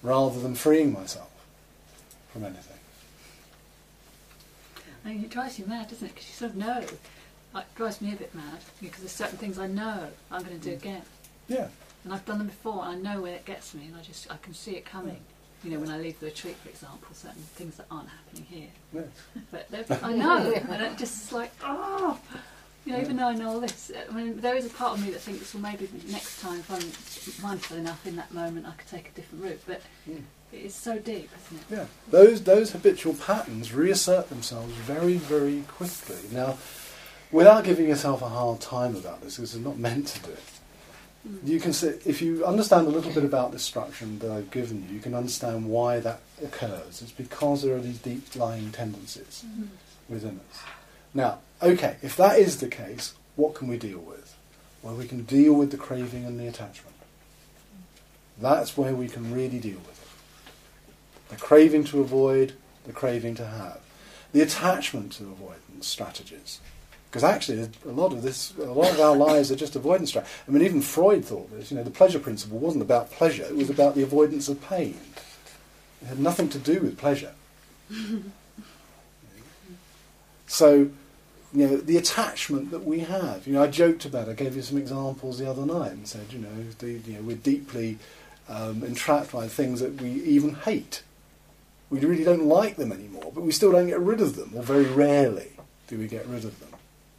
[0.01, 1.31] rather than freeing myself
[2.34, 2.77] from anything.
[5.05, 6.15] I mean, it drives you mad, doesn't it?
[6.15, 6.79] Because you sort of know.
[7.55, 10.63] It drives me a bit mad because there's certain things I know I'm going to
[10.63, 10.81] do mm.
[10.81, 11.03] again,
[11.47, 11.67] Yeah.
[12.03, 12.84] and I've done them before.
[12.84, 15.21] And I know where it gets me, and I just I can see it coming.
[15.64, 18.70] You know, when I leave the retreat, for example, certain things that aren't happening here.
[18.93, 19.05] Yes.
[19.51, 22.20] But I know, and it just like oh,
[22.86, 25.05] you know, even though I know all this, I mean, there is a part of
[25.05, 28.72] me that thinks, well, maybe next time if I'm mindful enough in that moment, I
[28.72, 29.61] could take a different route.
[29.66, 30.24] But Mm.
[30.51, 31.78] it is so deep, isn't it?
[31.78, 36.18] Yeah, those those habitual patterns reassert themselves very very quickly.
[36.32, 36.57] Now,
[37.32, 40.43] without giving yourself a hard time about this, because it's not meant to do it.
[41.45, 44.84] You can see, if you understand a little bit about this structure that I've given
[44.84, 47.01] you, you can understand why that occurs.
[47.01, 49.67] It's because there are these deep lying tendencies mm-hmm.
[50.09, 50.59] within us.
[51.13, 54.36] Now, okay, if that is the case, what can we deal with?
[54.82, 56.95] Well, we can deal with the craving and the attachment.
[58.38, 61.30] That's where we can really deal with it.
[61.30, 62.53] The craving to avoid,
[62.86, 63.80] the craving to have.
[64.34, 66.59] The attachment to avoidance strategies.
[67.14, 70.36] Because actually, a lot of this, a lot of our lives are just avoidance strategies.
[70.47, 71.70] I mean, even Freud thought this.
[71.70, 74.97] You know, the pleasure principle wasn't about pleasure; it was about the avoidance of pain.
[76.01, 77.34] It had nothing to do with pleasure.
[80.45, 80.89] So,
[81.51, 83.47] you know, the attachment that we have.
[83.47, 84.28] You know, I joked about.
[84.28, 84.32] it.
[84.32, 87.22] I gave you some examples the other night and said, you know, the, you know
[87.22, 87.97] we're deeply
[88.47, 91.01] um, entrapped by things that we even hate.
[91.89, 94.61] We really don't like them anymore, but we still don't get rid of them, or
[94.61, 95.53] very rarely
[95.88, 96.72] do we get rid of them.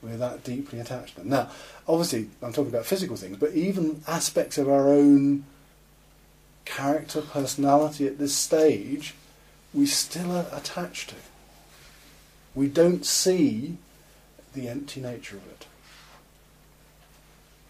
[0.05, 1.31] We're that deeply attached to them.
[1.31, 1.51] Now,
[1.89, 5.45] obviously, I'm talking about physical things, but even aspects of our own
[6.67, 9.15] character, personality at this stage,
[9.73, 11.17] we still are attached to.
[12.55, 13.79] We don't see
[14.55, 15.67] the empty nature of it.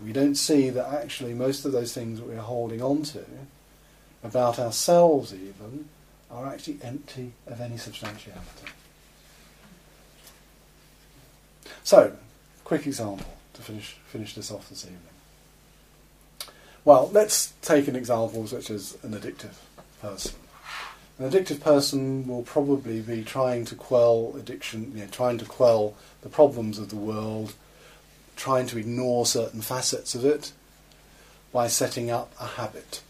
[0.03, 3.25] We don't see that actually most of those things that we're holding on to,
[4.23, 5.89] about ourselves even,
[6.31, 8.69] are actually empty of any substantiality.
[11.85, 12.17] So,
[12.65, 15.01] quick example to finish, finish this off this evening.
[16.85, 19.55] Well, let's take an example such as an addictive
[20.03, 20.35] person.
[21.19, 25.95] An addictive person will probably be trying to quell addiction, you know, trying to quell
[26.23, 27.55] the problems of the world,
[28.37, 30.53] trying to ignore certain facets of it
[31.53, 33.01] by setting up a habit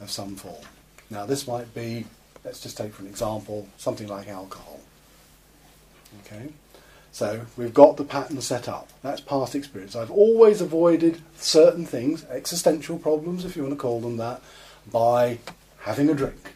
[0.00, 0.64] of some form.
[1.10, 2.06] Now, this might be,
[2.44, 4.80] let's just take for an example, something like alcohol.
[6.26, 6.48] Okay?
[7.18, 8.90] So we've got the pattern set up.
[9.02, 9.96] That's past experience.
[9.96, 14.40] I've always avoided certain things, existential problems, if you want to call them that,
[14.92, 15.40] by
[15.80, 16.52] having a drink.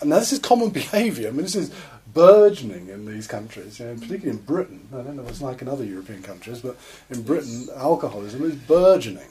[0.00, 1.28] And now this is common behaviour.
[1.28, 1.72] I mean, this is
[2.12, 4.88] burgeoning in these countries, you know, particularly in Britain.
[4.92, 6.76] I don't know what it's like in other European countries, but
[7.08, 9.30] in Britain, alcoholism is burgeoning.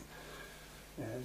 [0.97, 1.23] You know.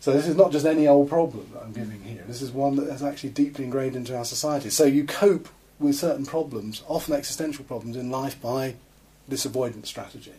[0.00, 2.24] So this is not just any old problem that I'm giving here.
[2.26, 4.70] This is one that is actually deeply ingrained into our society.
[4.70, 5.48] So you cope
[5.78, 8.74] with certain problems, often existential problems in life, by
[9.26, 10.32] this avoidance strategy,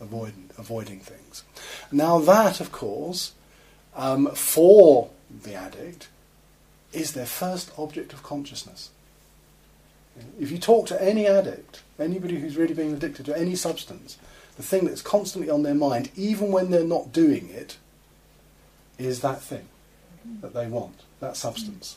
[0.00, 1.44] avoiding, avoiding things.
[1.92, 3.32] Now that, of course,
[3.94, 5.10] um, for
[5.42, 6.08] the addict,
[6.92, 8.90] is their first object of consciousness.
[10.38, 14.16] If you talk to any addict, anybody who's really been addicted to any substance,
[14.56, 17.78] the thing that's constantly on their mind, even when they're not doing it,
[18.96, 19.68] is that thing
[20.40, 21.96] that they want, that substance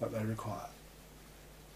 [0.00, 0.68] that they require.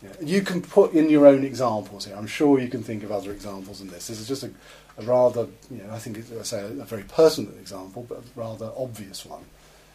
[0.02, 0.10] Yeah.
[0.20, 2.16] You can put in your own examples here.
[2.16, 4.08] I'm sure you can think of other examples in this.
[4.08, 4.50] This is just a,
[4.98, 8.18] a rather, you know, I think it's, I say a, a very personal example, but
[8.18, 9.44] a rather obvious one.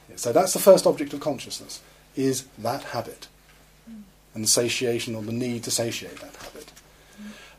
[0.10, 1.82] Yeah, so that's the first object of consciousness,
[2.16, 3.28] is that habit,
[4.34, 6.72] and the satiation or the need to satiate that habit.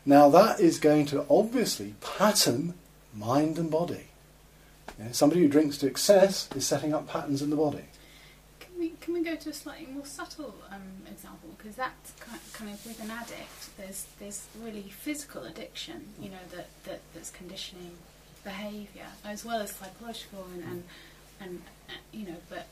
[0.05, 2.73] Now that is going to obviously pattern
[3.13, 4.05] mind and body.
[4.99, 7.85] Know, somebody who drinks to excess is setting up patterns in the body.
[8.79, 11.49] Can we can we go to a slightly more subtle um, example?
[11.57, 12.13] Because that's
[12.53, 13.75] kind of with an addict.
[13.77, 17.91] There's there's really physical addiction, you know, that, that that's conditioning
[18.45, 20.83] behaviour as well as psychological and and,
[21.41, 22.67] and uh, you know, but,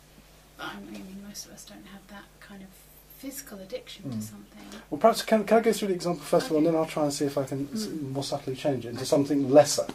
[0.57, 2.69] but I mean most of us don't have that kind of
[3.17, 4.15] physical addiction Mm.
[4.15, 4.79] to something.
[4.89, 6.85] Well, perhaps can, can I go through the example first of all, and then I'll
[6.85, 9.87] try and see if I can s- more subtly change it into something lesser.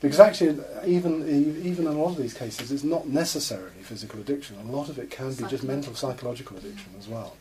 [0.00, 1.26] Because actually, even
[1.64, 4.56] even in a lot of these cases, it's not necessarily physical addiction.
[4.68, 7.36] A lot of it can be just mental, psychological addiction as well.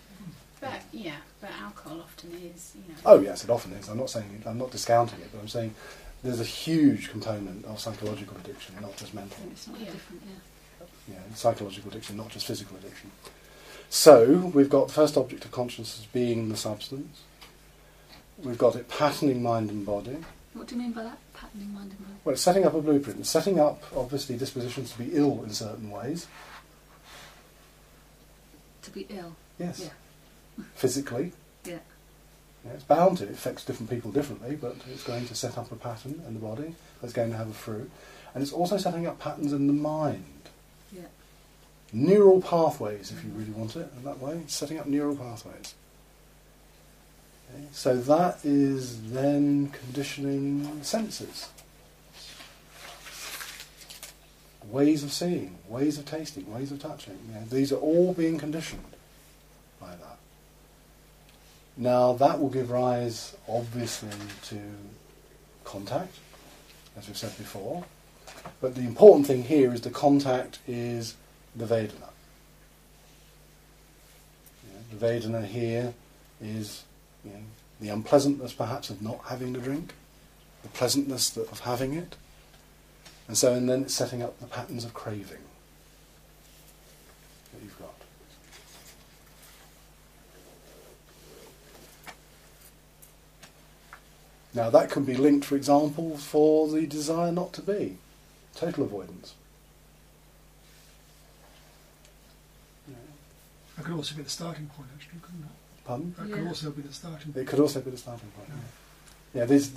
[0.61, 2.99] But yeah, but alcohol often is, you know.
[3.05, 3.89] Oh yes, it often is.
[3.89, 5.75] I'm not saying I'm not discounting it, but I'm saying
[6.23, 9.37] there's a huge component of psychological addiction, not just mental.
[9.51, 9.91] It's not Yeah.
[9.91, 10.85] different, yeah.
[11.07, 13.11] Yeah, psychological addiction, not just physical addiction.
[13.89, 17.21] So we've got the first object of consciousness being the substance.
[18.39, 20.17] We've got it patterning mind and body.
[20.55, 21.17] What do you mean by that?
[21.33, 22.19] Patterning mind and body?
[22.23, 23.19] Well, it's setting up a blueprint.
[23.19, 26.27] It's setting up, obviously, dispositions to be ill in certain ways.
[28.83, 29.35] To be ill.
[29.59, 29.79] Yes.
[29.79, 30.63] Yeah.
[30.75, 31.33] Physically.
[31.65, 31.79] Yeah.
[32.63, 33.23] Yeah, it's bound to.
[33.23, 36.39] It affects different people differently, but it's going to set up a pattern in the
[36.39, 37.89] body that's going to have a fruit.
[38.35, 40.23] And it's also setting up patterns in the mind.
[40.91, 41.07] Yeah.
[41.91, 44.33] Neural pathways, if you really want it in that way.
[44.43, 45.73] It's setting up neural pathways.
[47.53, 51.49] Okay, So that is then conditioning senses.
[54.69, 57.19] Ways of seeing, ways of tasting, ways of touching.
[57.27, 58.95] You know, these are all being conditioned
[59.79, 60.17] by that.
[61.77, 64.09] Now that will give rise, obviously,
[64.43, 64.59] to
[65.63, 66.15] contact,
[66.97, 67.83] as we've said before.
[68.61, 71.15] But the important thing here is the contact is
[71.55, 72.09] the Vedana.
[74.63, 75.93] Yeah, the Vedana here
[76.41, 76.84] is
[77.25, 77.39] you know,
[77.81, 79.93] the unpleasantness perhaps of not having the drink,
[80.63, 82.15] the pleasantness of having it,
[83.27, 85.43] and so and then it's setting up the patterns of craving
[87.53, 87.93] that you've got.
[94.53, 97.97] Now that can be linked, for example, for the desire not to be,
[98.55, 99.33] total avoidance.
[103.75, 105.54] That could also be the starting point, actually, couldn't it?
[105.85, 106.15] Pardon?
[106.17, 107.47] That could also be the starting point.
[107.47, 108.49] It could also be the starting point.
[109.33, 109.71] Yeah, yeah this,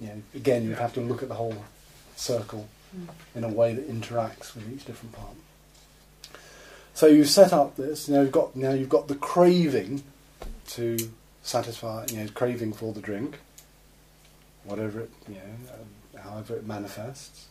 [0.00, 1.56] you know, again, you'd have to look at the whole
[2.16, 2.68] circle
[3.34, 5.34] in a way that interacts with each different part.
[6.94, 8.08] So you set up this.
[8.08, 10.04] Now you've got now you've got the craving
[10.68, 10.96] to
[11.42, 13.38] satisfy, you know, craving for the drink,
[14.62, 17.48] whatever it, you know, um, however it manifests.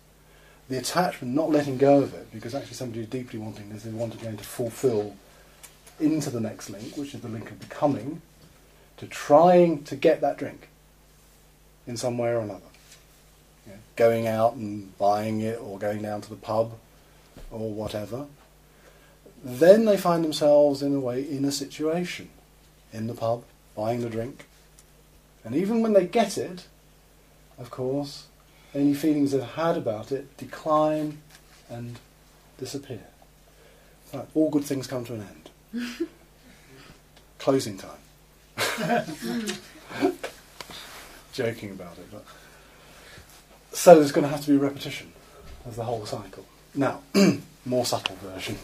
[0.70, 3.92] The attachment, not letting go of it, because actually somebody who's deeply wanting this, they
[3.92, 5.14] want to going to fulfil
[6.00, 8.22] into the next link, which is the link of becoming,
[8.98, 10.70] to trying to get that drink
[11.88, 12.62] in some way or another.
[13.66, 16.74] You know, going out and buying it, or going down to the pub,
[17.52, 18.28] or whatever.
[19.44, 22.30] Then they find themselves, in a way, in a situation
[22.92, 23.44] in the pub,
[23.76, 24.46] buying the drink.
[25.44, 26.68] And even when they get it,
[27.58, 28.28] of course,
[28.74, 31.20] any feelings they've had about it decline
[31.70, 32.00] and
[32.58, 33.04] disappear.
[34.14, 35.43] Right, all good things come to an end.
[37.40, 37.90] Closing time.
[41.34, 42.26] Joking about it, but
[43.74, 45.12] so there's going to have to be repetition
[45.66, 46.46] of the whole cycle.
[46.76, 47.02] Now,
[47.66, 48.58] more subtle version.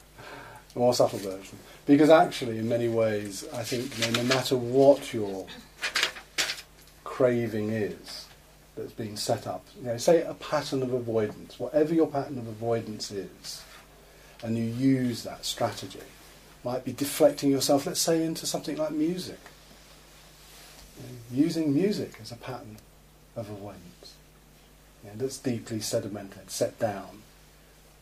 [0.74, 1.58] more subtle version.
[1.86, 5.46] Because actually, in many ways, I think you know, no matter what your
[7.04, 8.26] craving is
[8.76, 12.48] that's been set up, you know, say a pattern of avoidance, whatever your pattern of
[12.48, 13.62] avoidance is,
[14.42, 16.00] and you use that strategy,
[16.64, 19.38] might be deflecting yourself, let's say, into something like music.
[21.30, 22.78] Using music as a pattern
[23.36, 24.14] of avoidance
[25.04, 27.22] you that's deeply sedimented, set down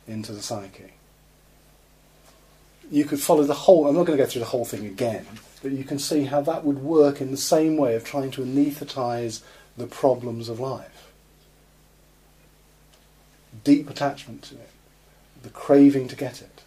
[0.06, 0.92] into the psyche.
[2.90, 5.26] You could follow the whole, I'm not going to go through the whole thing again,
[5.62, 8.42] but you can see how that would work in the same way of trying to
[8.42, 9.42] anaesthetize
[9.76, 11.12] the problems of life.
[13.64, 14.70] Deep attachment to it,
[15.42, 16.62] the craving to get it,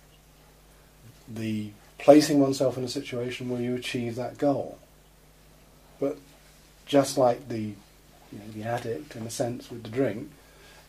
[1.27, 4.77] the placing oneself in a situation where you achieve that goal.
[5.99, 6.17] But
[6.85, 7.73] just like the
[8.31, 10.29] you know, the addict, in a sense, with the drink,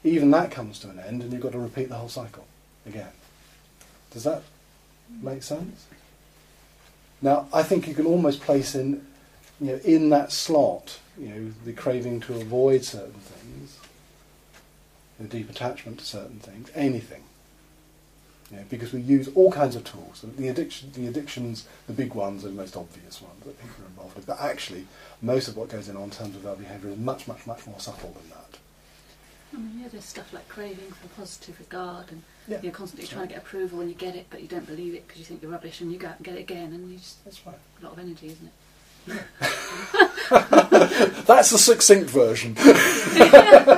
[0.05, 2.47] even that comes to an end, and you've got to repeat the whole cycle
[2.87, 3.13] again.
[4.11, 4.43] Does that
[5.23, 5.87] make sense?
[7.23, 9.07] Now, I think you can almost place in,
[9.61, 13.79] you know, in that slot, you know, the craving to avoid certain things,
[15.19, 17.25] the deep attachment to certain things, anything.
[18.51, 20.25] You know, because we use all kinds of tools.
[20.37, 23.89] The addiction, the addictions, the big ones are the most obvious ones that people are
[23.89, 24.27] involved with.
[24.27, 24.87] But actually,
[25.21, 27.81] most of what goes in on terms of our behaviour is much, much, much more
[27.81, 28.59] subtle than that.
[29.53, 33.27] I mean, yeah, there's stuff like craving for positive regard, and Yeah, you're constantly trying
[33.29, 35.43] to get approval, and you get it, but you don't believe it because you think
[35.43, 37.57] you're rubbish, and you go out and get it again, and you just That's right.
[37.81, 38.53] a lot of energy, isn't it?
[41.27, 42.55] That's the succinct version.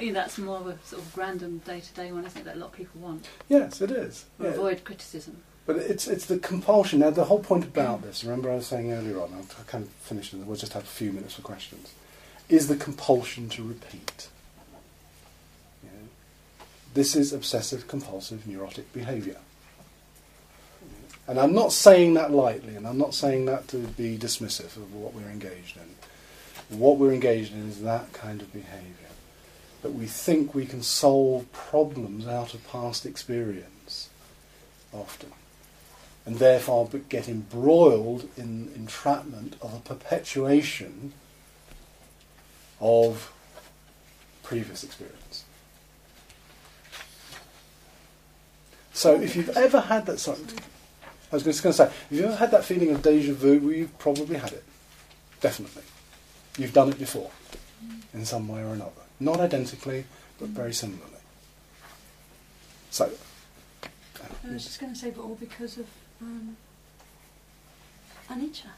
[0.00, 0.20] you know.
[0.20, 2.44] That's more of a sort of random day-to-day one, isn't it?
[2.44, 3.28] That a lot of people want.
[3.48, 4.26] yes, it is.
[4.40, 4.48] Yeah.
[4.48, 5.38] Avoid criticism.
[5.66, 7.00] But it's it's the compulsion.
[7.00, 9.90] Now, the whole point about this, remember I was saying earlier on, I'll kind of
[9.90, 11.92] finish and we'll just have a few minutes for questions,
[12.48, 14.28] is the compulsion to repeat.
[15.82, 16.08] You know,
[16.94, 19.36] this is obsessive compulsive neurotic behaviour.
[21.26, 24.94] And I'm not saying that lightly, and I'm not saying that to be dismissive of
[24.94, 26.78] what we're engaged in.
[26.78, 28.97] What we're engaged in is that kind of behaviour.
[29.82, 34.10] That we think we can solve problems out of past experience,
[34.92, 35.32] often
[36.28, 41.14] and therefore get embroiled in entrapment of a perpetuation
[42.82, 43.32] of
[44.42, 45.44] previous experience.
[48.92, 50.38] So if you've ever had that sort
[51.32, 53.58] I was just going to say, if you've ever had that feeling of deja vu,
[53.60, 54.64] well, you've probably had it.
[55.40, 55.84] Definitely.
[56.58, 57.30] You've done it before,
[58.12, 59.07] in some way or another.
[59.20, 60.04] Not identically,
[60.38, 61.04] but very similarly.
[62.90, 63.10] So,
[64.44, 65.86] I was just going to say, but all because of
[66.22, 66.56] um,
[68.30, 68.70] anicca.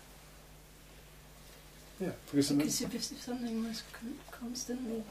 [2.01, 5.03] yeah, because, of Because if, if something was con- constantly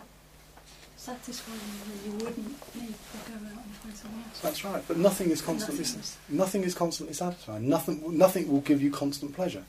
[0.97, 4.39] satisfying you, then you wouldn't need to go out and find something else.
[4.41, 7.69] That's right, but nothing is constantly Nothing is- nothing is constantly satisfying.
[7.69, 9.64] Nothing nothing will give you constant pleasure.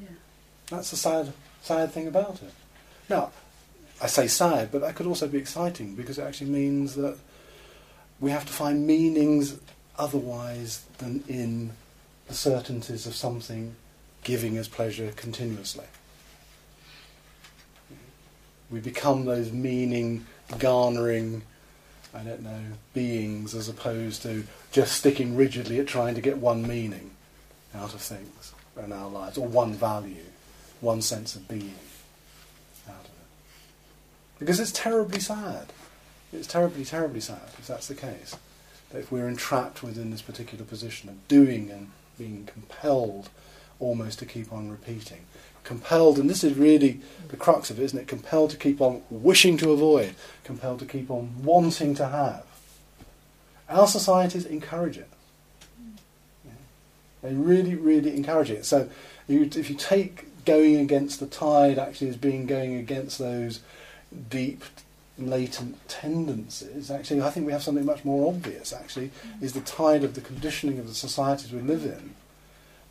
[0.00, 0.08] Yeah.
[0.70, 1.32] That's the sad
[1.62, 2.52] sad thing about it.
[3.10, 3.30] Now,
[4.00, 7.16] I say sad, but that could also be exciting because it actually means that
[8.20, 9.58] we have to find meanings
[9.98, 11.72] otherwise than in
[12.28, 13.74] the certainties of something
[14.22, 15.86] giving us pleasure continuously.
[18.70, 20.26] We become those meaning
[20.58, 21.42] garnering
[22.16, 22.62] I don't know,
[22.94, 27.10] beings as opposed to just sticking rigidly at trying to get one meaning
[27.74, 30.24] out of things in our lives, or one value,
[30.80, 31.74] one sense of being.
[34.38, 35.72] Because it's terribly sad.
[36.32, 38.36] It's terribly, terribly sad if that's the case.
[38.90, 43.28] That if we're entrapped within this particular position of doing and being compelled
[43.80, 45.26] almost to keep on repeating.
[45.64, 48.06] Compelled, and this is really the crux of it, isn't it?
[48.06, 50.14] Compelled to keep on wishing to avoid,
[50.44, 52.44] compelled to keep on wanting to have.
[53.68, 55.08] Our societies encourage it.
[57.22, 58.64] They really, really encourage it.
[58.64, 58.88] So
[59.26, 63.60] you, if you take going against the tide actually as being going against those
[64.30, 64.62] deep,
[65.18, 69.10] latent tendencies, actually I think we have something much more obvious, actually,
[69.40, 72.14] is the tide of the conditioning of the societies we live in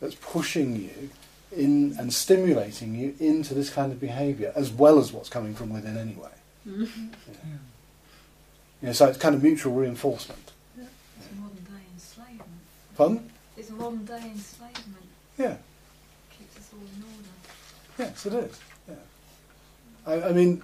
[0.00, 1.10] that's pushing you
[1.52, 5.72] in and stimulating you into this kind of behaviour, as well as what's coming from
[5.72, 6.30] within anyway.
[6.66, 7.06] Mm-hmm.
[7.28, 7.38] Yeah.
[8.82, 10.52] You know, so it's kind of mutual reinforcement.
[10.76, 12.50] It's modern day enslavement.
[12.96, 13.30] Pardon?
[13.56, 15.06] It's modern day enslavement.
[15.38, 15.56] Yeah.
[16.36, 18.10] Keeps us all in order.
[18.10, 18.60] Yes, it is.
[18.88, 18.94] Yeah.
[20.06, 20.62] I, I mean,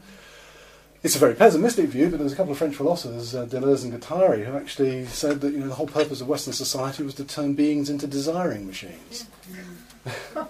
[1.03, 3.93] it's a very pessimistic view, but there's a couple of French philosophers, uh, Deleuze and
[3.93, 7.25] Guattari, who actually said that you know the whole purpose of Western society was to
[7.25, 9.27] turn beings into desiring machines.
[9.53, 10.45] Yeah.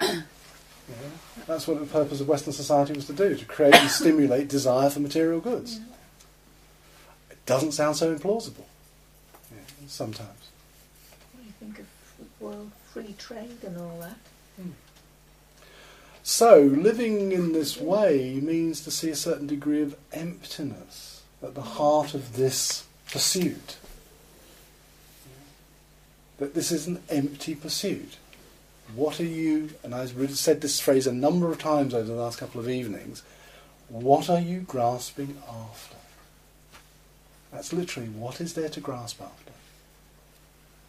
[1.46, 4.88] That's what the purpose of Western society was to do, to create and stimulate desire
[4.88, 5.80] for material goods.
[7.30, 8.64] It doesn't sound so implausible.
[9.50, 10.28] Yeah, sometimes.
[11.32, 11.86] What do you think of
[12.40, 14.16] world free trade and all that?
[16.30, 21.60] So, living in this way means to see a certain degree of emptiness at the
[21.60, 23.78] heart of this pursuit.
[26.38, 28.16] That this is an empty pursuit.
[28.94, 32.38] What are you, and I've said this phrase a number of times over the last
[32.38, 33.24] couple of evenings,
[33.88, 35.96] what are you grasping after?
[37.50, 39.52] That's literally what is there to grasp after.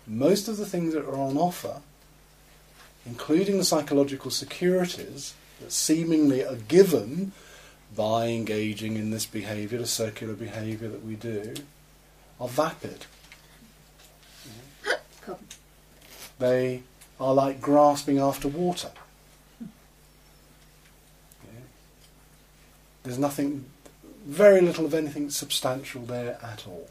[0.05, 1.81] Most of the things that are on offer
[3.05, 7.31] including the psychological securities that seemingly are given
[7.95, 11.53] by engaging in this behaviour, the circular behaviour that we do,
[12.39, 13.05] are vapid.
[16.39, 16.83] They
[17.19, 18.91] are like grasping after water.
[23.03, 23.65] There's nothing,
[24.25, 26.89] very little of anything substantial there at all.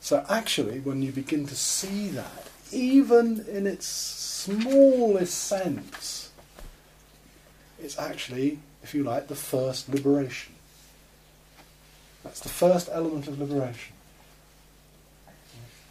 [0.00, 6.30] So actually, when you begin to see that, even in its smallest sense,
[7.78, 10.54] it's actually, if you like, the first liberation.
[12.24, 13.94] That's the first element of liberation.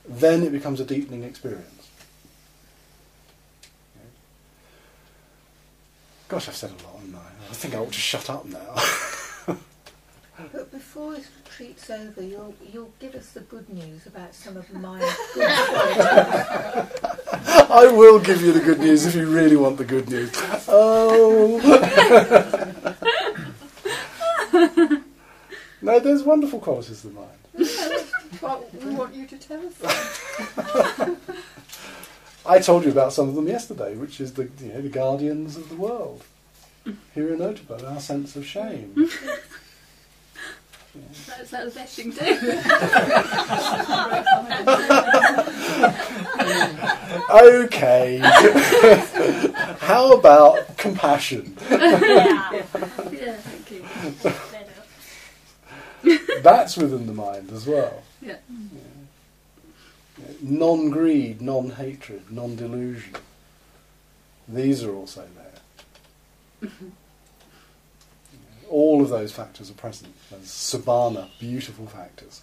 [0.07, 1.89] Then it becomes a deepening experience.
[6.27, 7.49] Gosh, I've said a lot, haven't I?
[7.49, 8.75] I think I ought to shut up now.
[10.51, 14.71] But before this retreat's over, you'll you'll give us the good news about some of
[14.73, 14.99] my.
[15.33, 15.47] good
[17.71, 20.31] I will give you the good news if you really want the good news.
[20.67, 21.59] Oh.
[25.81, 27.29] no, there's wonderful qualities of the mind.
[28.41, 29.73] Well, we want you to tell us.
[32.45, 35.57] I told you about some of them yesterday, which is the you know the guardians
[35.57, 36.23] of the world.
[37.15, 39.09] hiri and ottappa, our sense of shame.
[41.27, 42.25] That's that the best thing to do.
[47.65, 48.17] okay.
[49.79, 51.55] How about compassion?
[51.69, 52.51] yeah.
[53.11, 53.83] yeah, thank you.
[56.41, 58.03] That's within the mind as well.
[58.21, 58.37] Yeah.
[60.41, 63.15] Non greed, non hatred, non delusion.
[64.47, 65.27] These are also
[66.61, 66.69] there.
[68.69, 70.13] All of those factors are present.
[70.29, 72.41] There's sobhana, beautiful factors,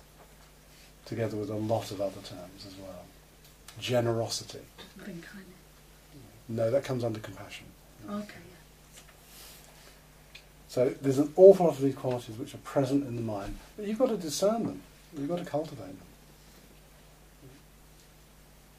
[1.04, 3.04] together with a lot of other terms as well.
[3.78, 4.60] Generosity.
[5.04, 5.44] Being kind.
[6.48, 7.66] No, that comes under compassion.
[8.08, 8.34] Okay.
[10.68, 13.86] So there's an awful lot of these qualities which are present in the mind, but
[13.86, 14.82] you've got to discern them.
[15.16, 15.98] You've got to cultivate them.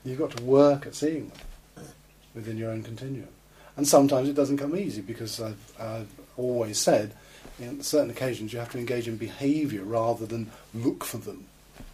[0.05, 1.31] You've got to work at seeing
[1.75, 1.87] them
[2.35, 3.29] within your own continuum.
[3.75, 7.13] And sometimes it doesn't come easy because I've, I've always said,
[7.59, 11.45] in certain occasions you have to engage in behaviour rather than look for them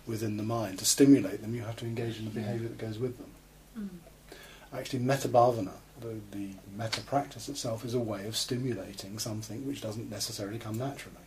[0.05, 0.79] within the mind.
[0.79, 3.31] To stimulate them, you have to engage in the behaviour that goes with them.
[3.79, 4.77] Mm.
[4.77, 9.81] Actually, metta bhavana, the, the metta practice itself, is a way of stimulating something which
[9.81, 11.17] doesn't necessarily come naturally.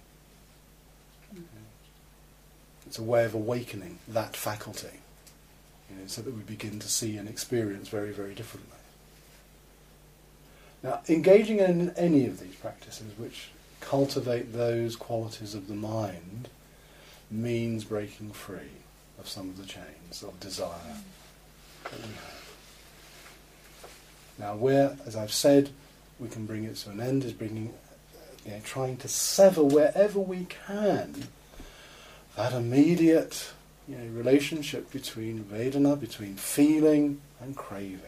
[2.86, 5.00] It's a way of awakening that faculty,
[5.90, 8.76] you know, so that we begin to see and experience very, very differently.
[10.82, 13.48] Now, engaging in any of these practices which
[13.88, 16.48] cultivate those qualities of the mind
[17.30, 18.82] means breaking free
[19.18, 20.96] of some of the chains of desire
[21.84, 22.54] that we have.
[24.38, 25.70] Now, where, as I've said,
[26.18, 27.72] we can bring it to an end is bringing,
[28.44, 31.28] you know, trying to sever wherever we can
[32.36, 33.52] that immediate
[33.88, 38.00] you know, relationship between Vedana, between feeling and craving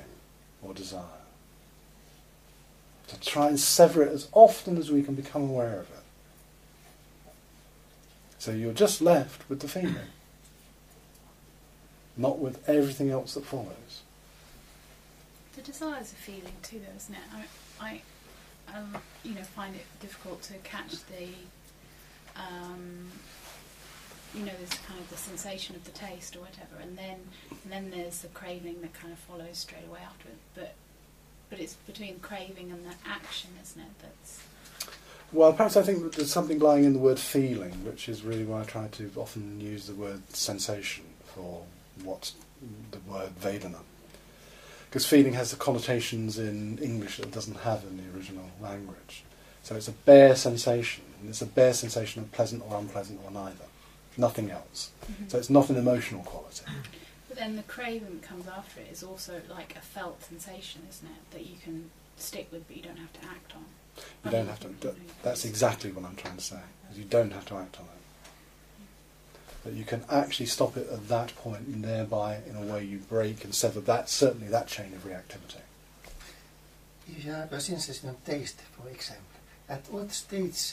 [0.62, 1.17] or desire.
[3.08, 6.02] To try and sever it as often as we can become aware of it.
[8.38, 9.96] So you're just left with the feeling,
[12.16, 14.02] not with everything else that follows.
[15.56, 17.20] The desire's a feeling too, though, isn't it?
[17.80, 18.02] I, I
[18.76, 21.28] um, you know, find it difficult to catch the,
[22.36, 23.10] um,
[24.34, 27.16] you know, there's kind of the sensation of the taste or whatever, and then
[27.50, 30.38] and then there's the craving that kind of follows straight away after it.
[30.54, 30.74] But
[31.50, 33.88] but it's between craving and the action, isn't it?
[34.00, 34.40] That's
[35.32, 38.62] Well, perhaps I think there's something lying in the word feeling, which is really why
[38.62, 41.64] I try to often use the word sensation for
[42.02, 42.32] what
[42.90, 43.80] the word Vedana.
[44.88, 49.22] Because feeling has the connotations in English that it doesn't have in the original language.
[49.62, 53.30] So it's a bare sensation, and it's a bare sensation of pleasant or unpleasant or
[53.30, 53.66] neither.
[54.16, 54.90] Nothing else.
[55.04, 55.30] Mhm.
[55.30, 56.64] So it's not an emotional quality.
[57.38, 61.06] But then the craving that comes after it is also like a felt sensation, isn't
[61.06, 61.30] it?
[61.30, 63.64] That you can stick with, but you don't have to act on.
[64.24, 64.68] You don't have to.
[64.80, 66.58] that- That's exactly what I'm trying to say.
[66.90, 67.90] is You don't have to act on it.
[69.64, 72.98] That you can actually stop it at that point, and thereby, in a way, you
[72.98, 75.60] break and sever that certainly that chain of reactivity.
[77.08, 79.24] If you have a sensation of taste, for example,
[79.68, 80.72] at what stage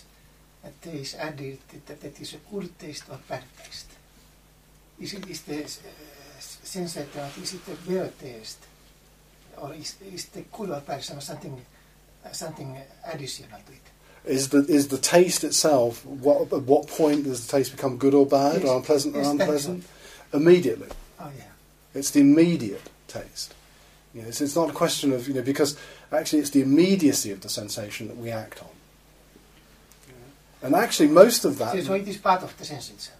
[0.64, 3.92] a taste added that that is a good taste or bad taste?
[5.00, 5.68] Is it is the uh,
[6.76, 8.60] sensation that is it a bad taste,
[9.62, 11.56] or is is the good or bad some- something
[12.32, 12.70] something
[13.14, 13.86] additional to it?
[14.36, 16.04] Is the is the taste itself?
[16.06, 18.70] What at what point does the taste become good or bad, Yes.
[18.70, 19.84] or unpleasant Yes, or unpleasant?
[20.34, 20.90] Immediately.
[21.20, 21.52] Oh yeah.
[22.00, 23.54] It's the immediate taste.
[24.14, 25.72] You know, it's, it's not a question of you know because
[26.12, 28.70] actually it's the immediacy of the sensation that we act on.
[30.64, 31.72] And actually, most of that.
[31.86, 33.20] So it is part of the sense itself.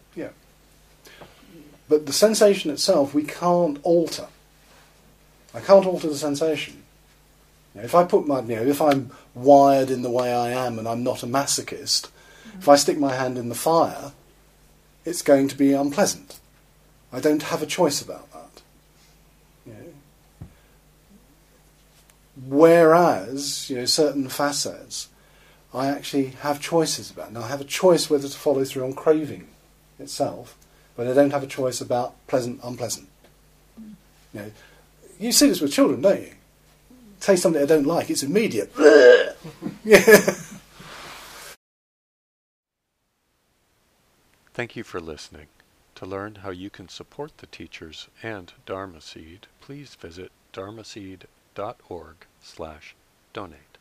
[1.88, 4.28] But the sensation itself, we can't alter.
[5.54, 6.84] I can't alter the sensation.
[7.74, 10.50] You know, if I put my, you know, if I'm wired in the way I
[10.50, 12.60] am and I'm not a masochist, mm-hmm.
[12.60, 14.14] if I stick my hand in the fire,
[15.06, 16.40] it's going to be unpleasant.
[17.14, 18.62] I don't have a choice about that.
[19.66, 20.48] You know.
[22.48, 25.10] Whereas, you know, certain facets,
[25.74, 27.32] I actually have choices about.
[27.34, 29.48] Now, I have a choice whether to follow through on craving
[30.00, 30.58] itself,
[30.96, 33.10] but they don't have a choice about pleasant, unpleasant.
[34.34, 34.52] You know,
[35.20, 36.32] you see this with children, don't you?
[37.20, 38.72] Taste something they don't like, it's immediate.
[44.54, 45.48] Thank you for listening.
[45.96, 52.96] To learn how you can support the teachers and Dharma Seed, please visit dharmaseed.org slash
[53.34, 53.75] donate.